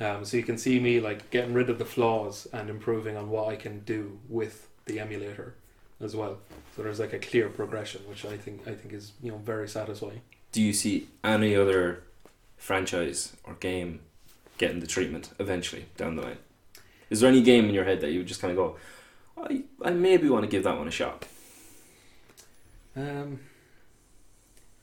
Um, 0.00 0.24
so 0.24 0.36
you 0.36 0.42
can 0.42 0.58
see 0.58 0.80
me 0.80 1.00
like 1.00 1.30
getting 1.30 1.52
rid 1.52 1.68
of 1.68 1.78
the 1.78 1.84
flaws 1.84 2.46
and 2.52 2.70
improving 2.70 3.16
on 3.16 3.28
what 3.28 3.48
I 3.48 3.56
can 3.56 3.80
do 3.80 4.18
with 4.28 4.68
the 4.86 5.00
emulator 5.00 5.54
as 6.02 6.16
well. 6.16 6.38
So 6.76 6.82
there's 6.82 7.00
like 7.00 7.12
a 7.12 7.18
clear 7.18 7.48
progression, 7.48 8.02
which 8.08 8.24
I 8.24 8.36
think 8.36 8.66
I 8.66 8.74
think 8.74 8.94
is 8.94 9.12
you 9.22 9.30
know 9.30 9.38
very 9.38 9.68
satisfying. 9.68 10.22
Do 10.52 10.60
you 10.60 10.72
see 10.72 11.08
any 11.24 11.56
other 11.56 12.02
franchise 12.56 13.36
or 13.44 13.54
game 13.54 14.00
getting 14.58 14.80
the 14.80 14.86
treatment 14.86 15.30
eventually 15.38 15.86
down 15.96 16.16
the 16.16 16.22
line? 16.22 16.38
Is 17.10 17.20
there 17.20 17.28
any 17.28 17.42
game 17.42 17.68
in 17.68 17.74
your 17.74 17.84
head 17.84 18.00
that 18.00 18.12
you 18.12 18.18
would 18.20 18.28
just 18.28 18.40
kind 18.40 18.52
of 18.52 18.56
go, 18.56 18.76
I, 19.36 19.64
I 19.84 19.90
maybe 19.90 20.28
want 20.28 20.44
to 20.44 20.50
give 20.50 20.64
that 20.64 20.78
one 20.78 20.88
a 20.88 20.90
shot? 20.90 21.26
Um, 22.96 23.40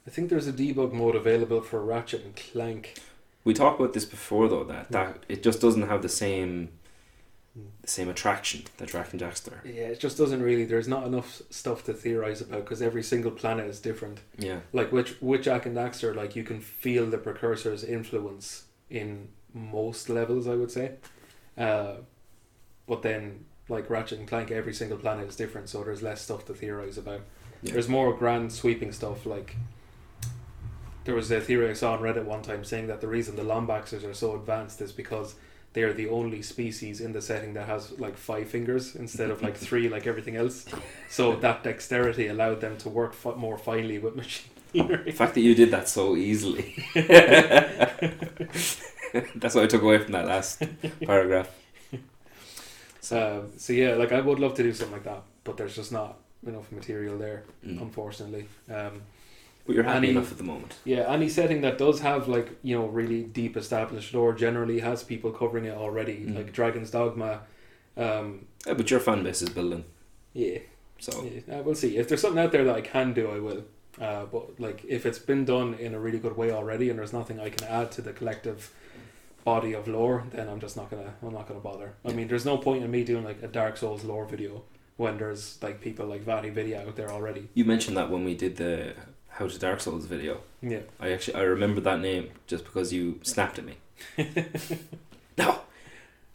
I 0.05 0.09
think 0.09 0.29
there's 0.29 0.47
a 0.47 0.53
debug 0.53 0.91
mode 0.91 1.15
available 1.15 1.61
for 1.61 1.83
Ratchet 1.83 2.23
and 2.23 2.35
Clank. 2.35 2.99
We 3.43 3.53
talked 3.53 3.79
about 3.79 3.93
this 3.93 4.05
before 4.05 4.47
though 4.47 4.63
that, 4.65 4.91
that 4.91 5.23
it 5.29 5.41
just 5.41 5.61
doesn't 5.61 5.87
have 5.87 6.01
the 6.01 6.09
same 6.09 6.69
the 7.55 7.87
same 7.87 8.09
attraction 8.09 8.63
that 8.77 8.89
Jak 8.89 9.11
and 9.11 9.21
Jackster. 9.21 9.63
Yeah, 9.65 9.87
it 9.87 9.99
just 9.99 10.17
doesn't 10.17 10.41
really. 10.41 10.65
There's 10.65 10.87
not 10.87 11.05
enough 11.05 11.41
stuff 11.49 11.83
to 11.85 11.93
theorize 11.93 12.41
about 12.41 12.63
because 12.63 12.81
every 12.81 13.03
single 13.03 13.31
planet 13.31 13.65
is 13.67 13.79
different. 13.79 14.21
Yeah. 14.37 14.59
Like 14.73 14.91
which 14.91 15.19
which 15.21 15.43
Jak 15.43 15.65
and 15.65 15.75
Daxter, 15.75 16.15
like 16.15 16.35
you 16.35 16.43
can 16.43 16.61
feel 16.61 17.05
the 17.07 17.17
precursor's 17.17 17.83
influence 17.83 18.65
in 18.89 19.29
most 19.53 20.09
levels, 20.09 20.47
I 20.47 20.55
would 20.55 20.71
say. 20.71 20.93
Uh, 21.57 21.95
but 22.87 23.01
then 23.01 23.45
like 23.67 23.89
Ratchet 23.89 24.19
and 24.19 24.27
Clank, 24.27 24.51
every 24.51 24.73
single 24.73 24.97
planet 24.97 25.27
is 25.27 25.35
different, 25.35 25.69
so 25.69 25.83
there's 25.83 26.01
less 26.01 26.21
stuff 26.21 26.45
to 26.45 26.53
theorize 26.53 26.97
about. 26.97 27.21
Yeah. 27.61 27.73
There's 27.73 27.89
more 27.89 28.13
grand 28.13 28.51
sweeping 28.51 28.91
stuff 28.91 29.25
like. 29.25 29.55
There 31.05 31.15
was 31.15 31.31
a 31.31 31.41
theory 31.41 31.69
I 31.69 31.73
saw 31.73 31.93
on 31.93 32.01
Reddit 32.01 32.25
one 32.25 32.43
time 32.43 32.63
saying 32.63 32.87
that 32.87 33.01
the 33.01 33.07
reason 33.07 33.35
the 33.35 33.41
Lombaxers 33.41 34.07
are 34.07 34.13
so 34.13 34.35
advanced 34.35 34.79
is 34.81 34.91
because 34.91 35.35
they 35.73 35.83
are 35.83 35.93
the 35.93 36.09
only 36.09 36.41
species 36.41 36.99
in 37.01 37.11
the 37.13 37.21
setting 37.21 37.53
that 37.53 37.67
has 37.67 37.97
like 37.99 38.17
five 38.17 38.49
fingers 38.49 38.95
instead 38.95 39.29
of 39.29 39.41
like 39.41 39.55
three, 39.67 39.87
like 39.89 40.07
everything 40.07 40.35
else. 40.35 40.65
So 41.09 41.35
that 41.37 41.63
dexterity 41.63 42.27
allowed 42.27 42.61
them 42.61 42.77
to 42.77 42.89
work 42.89 43.13
fi- 43.13 43.35
more 43.35 43.57
finely 43.57 43.99
with 43.99 44.15
machinery. 44.15 45.03
The 45.05 45.11
fact 45.11 45.33
that 45.35 45.41
you 45.41 45.55
did 45.55 45.71
that 45.71 45.87
so 45.89 46.15
easily. 46.15 46.75
That's 49.35 49.55
what 49.55 49.63
I 49.63 49.67
took 49.67 49.81
away 49.81 49.97
from 49.99 50.11
that 50.13 50.25
last 50.27 50.61
paragraph. 51.05 51.49
So, 53.01 53.47
so 53.57 53.73
yeah, 53.73 53.95
like 53.95 54.11
I 54.11 54.21
would 54.21 54.39
love 54.39 54.53
to 54.55 54.63
do 54.63 54.71
something 54.73 54.93
like 54.93 55.03
that, 55.05 55.23
but 55.43 55.57
there's 55.57 55.75
just 55.75 55.91
not 55.91 56.17
enough 56.45 56.71
material 56.71 57.17
there, 57.17 57.43
Mm. 57.65 57.81
unfortunately. 57.81 58.45
Um, 58.71 59.01
But 59.69 59.75
you're 59.75 59.83
happy 59.83 60.07
Any- 60.07 60.09
enough 60.17 60.31
at 60.31 60.39
the 60.39 60.43
moment. 60.43 60.77
yeah, 60.83 61.01
any 61.13 61.29
setting 61.29 61.61
that 61.61 61.77
does 61.77 61.99
have 61.99 62.27
like 62.27 62.49
you 62.63 62.75
know 62.75 62.87
really 62.87 63.21
deep 63.21 63.55
established 63.55 64.15
lore 64.15 64.33
generally 64.33 64.79
has 64.79 65.03
people 65.03 65.29
covering 65.31 65.65
it 65.65 65.77
already. 65.77 66.25
Mm. 66.25 66.35
Like 66.37 66.51
Dragon's 66.51 66.89
Dogma, 66.89 67.41
Um, 67.95 68.47
Yeah, 68.65 68.73
but 68.73 68.89
your 68.89 68.99
fan 68.99 69.21
base 69.23 69.43
is 69.43 69.49
building, 69.49 69.83
yeah, 70.33 70.57
so 70.97 71.11
yeah, 71.23 71.53
uh, 71.59 71.61
we'll 71.61 71.75
see. 71.75 71.97
If 71.97 72.07
there's 72.07 72.21
something 72.21 72.43
out 72.43 72.51
there 72.51 72.63
that 72.63 72.75
I 72.75 72.81
can 72.81 73.13
do, 73.13 73.29
I 73.29 73.39
will. 73.39 73.63
Uh, 74.01 74.25
but 74.25 74.59
like, 74.59 74.83
if 74.87 75.05
it's 75.05 75.19
been 75.19 75.45
done 75.45 75.75
in 75.75 75.93
a 75.93 75.99
really 75.99 76.17
good 76.25 76.35
way 76.35 76.49
already, 76.51 76.89
and 76.89 76.97
there's 76.97 77.13
nothing 77.13 77.39
I 77.39 77.49
can 77.51 77.67
add 77.67 77.91
to 77.91 78.01
the 78.01 78.11
collective 78.13 78.71
body 79.43 79.73
of 79.73 79.87
lore, 79.87 80.23
then 80.31 80.49
I'm 80.49 80.59
just 80.59 80.75
not 80.77 80.89
gonna. 80.89 81.13
I'm 81.21 81.33
not 81.33 81.47
gonna 81.47 81.59
bother. 81.59 81.93
I 82.03 82.11
mean, 82.13 82.27
there's 82.27 82.45
no 82.45 82.57
point 82.57 82.83
in 82.83 82.89
me 82.89 83.03
doing 83.03 83.23
like 83.23 83.43
a 83.43 83.47
Dark 83.47 83.77
Souls 83.77 84.03
lore 84.03 84.25
video 84.25 84.63
when 84.97 85.17
there's 85.19 85.61
like 85.61 85.79
people 85.79 86.07
like 86.07 86.23
VaatiVidya 86.25 86.87
out 86.87 86.95
there 86.95 87.11
already. 87.11 87.49
you 87.53 87.65
mentioned 87.65 87.95
that 87.97 88.09
when 88.09 88.23
we 88.25 88.33
did 88.35 88.55
the 88.57 88.93
How 89.39 89.47
to 89.47 89.57
Dark 89.57 89.79
Souls 89.79 90.03
video. 90.03 90.41
Yeah. 90.61 90.81
I 90.99 91.13
actually 91.13 91.35
I 91.35 91.43
remember 91.43 91.79
that 91.79 92.01
name 92.01 92.31
just 92.45 92.65
because 92.65 92.91
you 92.91 93.21
snapped 93.23 93.57
at 93.57 93.63
me. 93.63 93.77
no, 95.37 95.61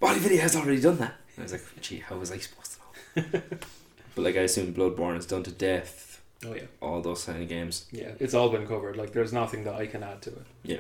VaatiVidya 0.01 0.39
has 0.39 0.57
already 0.57 0.81
done 0.81 0.97
that. 0.97 1.13
I 1.37 1.43
was 1.43 1.53
like, 1.53 1.63
gee, 1.83 1.99
how 1.99 2.17
was 2.17 2.33
I 2.33 2.39
supposed 2.39 2.79
to 3.15 3.21
know? 3.21 3.43
but 4.15 4.25
like 4.25 4.37
I 4.37 4.41
assume 4.41 4.73
Bloodborne 4.73 5.19
is 5.19 5.27
done 5.27 5.43
to 5.43 5.51
death. 5.51 6.23
Oh 6.47 6.55
yeah. 6.55 6.63
All 6.81 7.03
those 7.03 7.25
kind 7.25 7.43
of 7.43 7.49
games. 7.49 7.85
Yeah, 7.93 8.13
it's 8.19 8.33
all 8.33 8.49
been 8.49 8.67
covered. 8.67 8.97
Like, 8.97 9.13
there's 9.13 9.35
nothing 9.35 9.65
that 9.65 9.75
I 9.75 9.87
can 9.87 10.03
add 10.03 10.23
to 10.23 10.31
it. 10.31 10.47
Yeah. 10.63 10.79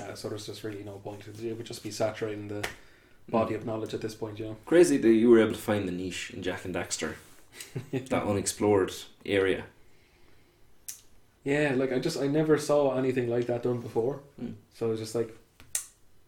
Uh, 0.00 0.14
so 0.14 0.28
there's 0.28 0.46
just 0.46 0.62
really 0.62 0.84
no 0.84 0.98
point. 0.98 1.26
It 1.26 1.56
would 1.56 1.66
just 1.66 1.82
be 1.82 1.90
saturating 1.90 2.46
the 2.46 2.64
body 3.28 3.56
of 3.56 3.66
knowledge 3.66 3.94
at 3.94 4.00
this 4.00 4.14
point, 4.14 4.38
you 4.38 4.44
know. 4.44 4.56
Crazy 4.64 4.96
that 4.96 5.08
you 5.08 5.28
were 5.28 5.40
able 5.40 5.54
to 5.54 5.58
find 5.58 5.88
the 5.88 5.92
niche 5.92 6.30
in 6.30 6.42
Jak 6.44 6.64
and 6.64 6.74
Daxter, 6.74 7.14
that 7.92 8.22
unexplored 8.22 8.92
area. 9.26 9.64
Yeah, 11.44 11.74
like 11.76 11.92
I 11.92 11.98
just 11.98 12.18
I 12.18 12.26
never 12.26 12.58
saw 12.58 12.96
anything 12.96 13.28
like 13.28 13.46
that 13.46 13.62
done 13.62 13.80
before. 13.80 14.20
Mm. 14.42 14.54
So 14.74 14.86
I 14.86 14.90
was 14.90 14.98
just 15.00 15.14
like, 15.14 15.36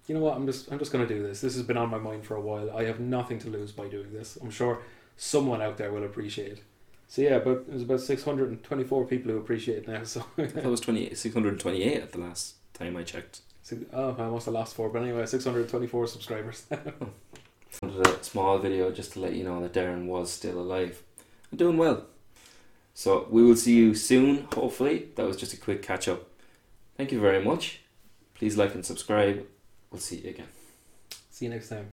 you 0.06 0.14
know 0.14 0.20
what? 0.20 0.36
I'm 0.36 0.46
just 0.46 0.70
I'm 0.70 0.78
just 0.78 0.92
gonna 0.92 1.06
do 1.06 1.22
this. 1.22 1.40
This 1.40 1.54
has 1.54 1.62
been 1.62 1.76
on 1.76 1.90
my 1.90 1.98
mind 1.98 2.24
for 2.24 2.36
a 2.36 2.40
while. 2.40 2.70
I 2.76 2.84
have 2.84 3.00
nothing 3.00 3.38
to 3.40 3.48
lose 3.48 3.72
by 3.72 3.88
doing 3.88 4.12
this. 4.12 4.36
I'm 4.40 4.50
sure 4.50 4.82
someone 5.16 5.62
out 5.62 5.78
there 5.78 5.90
will 5.92 6.04
appreciate. 6.04 6.52
it. 6.52 6.62
So 7.08 7.22
yeah, 7.22 7.38
but 7.38 7.66
there's 7.68 7.82
about 7.82 8.00
624 8.00 9.06
people 9.06 9.32
who 9.32 9.38
appreciate 9.38 9.78
it 9.78 9.88
now. 9.88 10.02
So 10.04 10.24
That 10.36 10.64
was 10.64 10.80
20, 10.80 11.14
628 11.14 12.02
at 12.02 12.12
the 12.12 12.18
last 12.18 12.56
time 12.74 12.96
I 12.96 13.02
checked. 13.02 13.40
So- 13.62 13.78
oh, 13.92 14.16
I 14.18 14.28
must 14.28 14.46
have 14.46 14.54
lost 14.54 14.74
four. 14.74 14.88
But 14.90 15.02
anyway, 15.02 15.24
624 15.24 16.06
subscribers. 16.08 16.66
wanted 17.82 18.06
a 18.06 18.24
small 18.24 18.58
video 18.58 18.90
just 18.90 19.12
to 19.12 19.20
let 19.20 19.34
you 19.34 19.44
know 19.44 19.60
that 19.60 19.72
Darren 19.72 20.06
was 20.06 20.32
still 20.32 20.58
alive 20.58 21.02
and 21.50 21.58
doing 21.58 21.76
well. 21.76 22.06
So 22.96 23.26
we 23.30 23.44
will 23.44 23.56
see 23.56 23.74
you 23.74 23.94
soon, 23.94 24.48
hopefully. 24.54 25.10
That 25.16 25.26
was 25.26 25.36
just 25.36 25.52
a 25.52 25.58
quick 25.58 25.82
catch 25.82 26.08
up. 26.08 26.30
Thank 26.96 27.12
you 27.12 27.20
very 27.20 27.44
much. 27.44 27.82
Please 28.34 28.56
like 28.56 28.74
and 28.74 28.86
subscribe. 28.86 29.46
We'll 29.90 30.00
see 30.00 30.16
you 30.16 30.30
again. 30.30 30.48
See 31.30 31.44
you 31.44 31.50
next 31.50 31.68
time. 31.68 31.95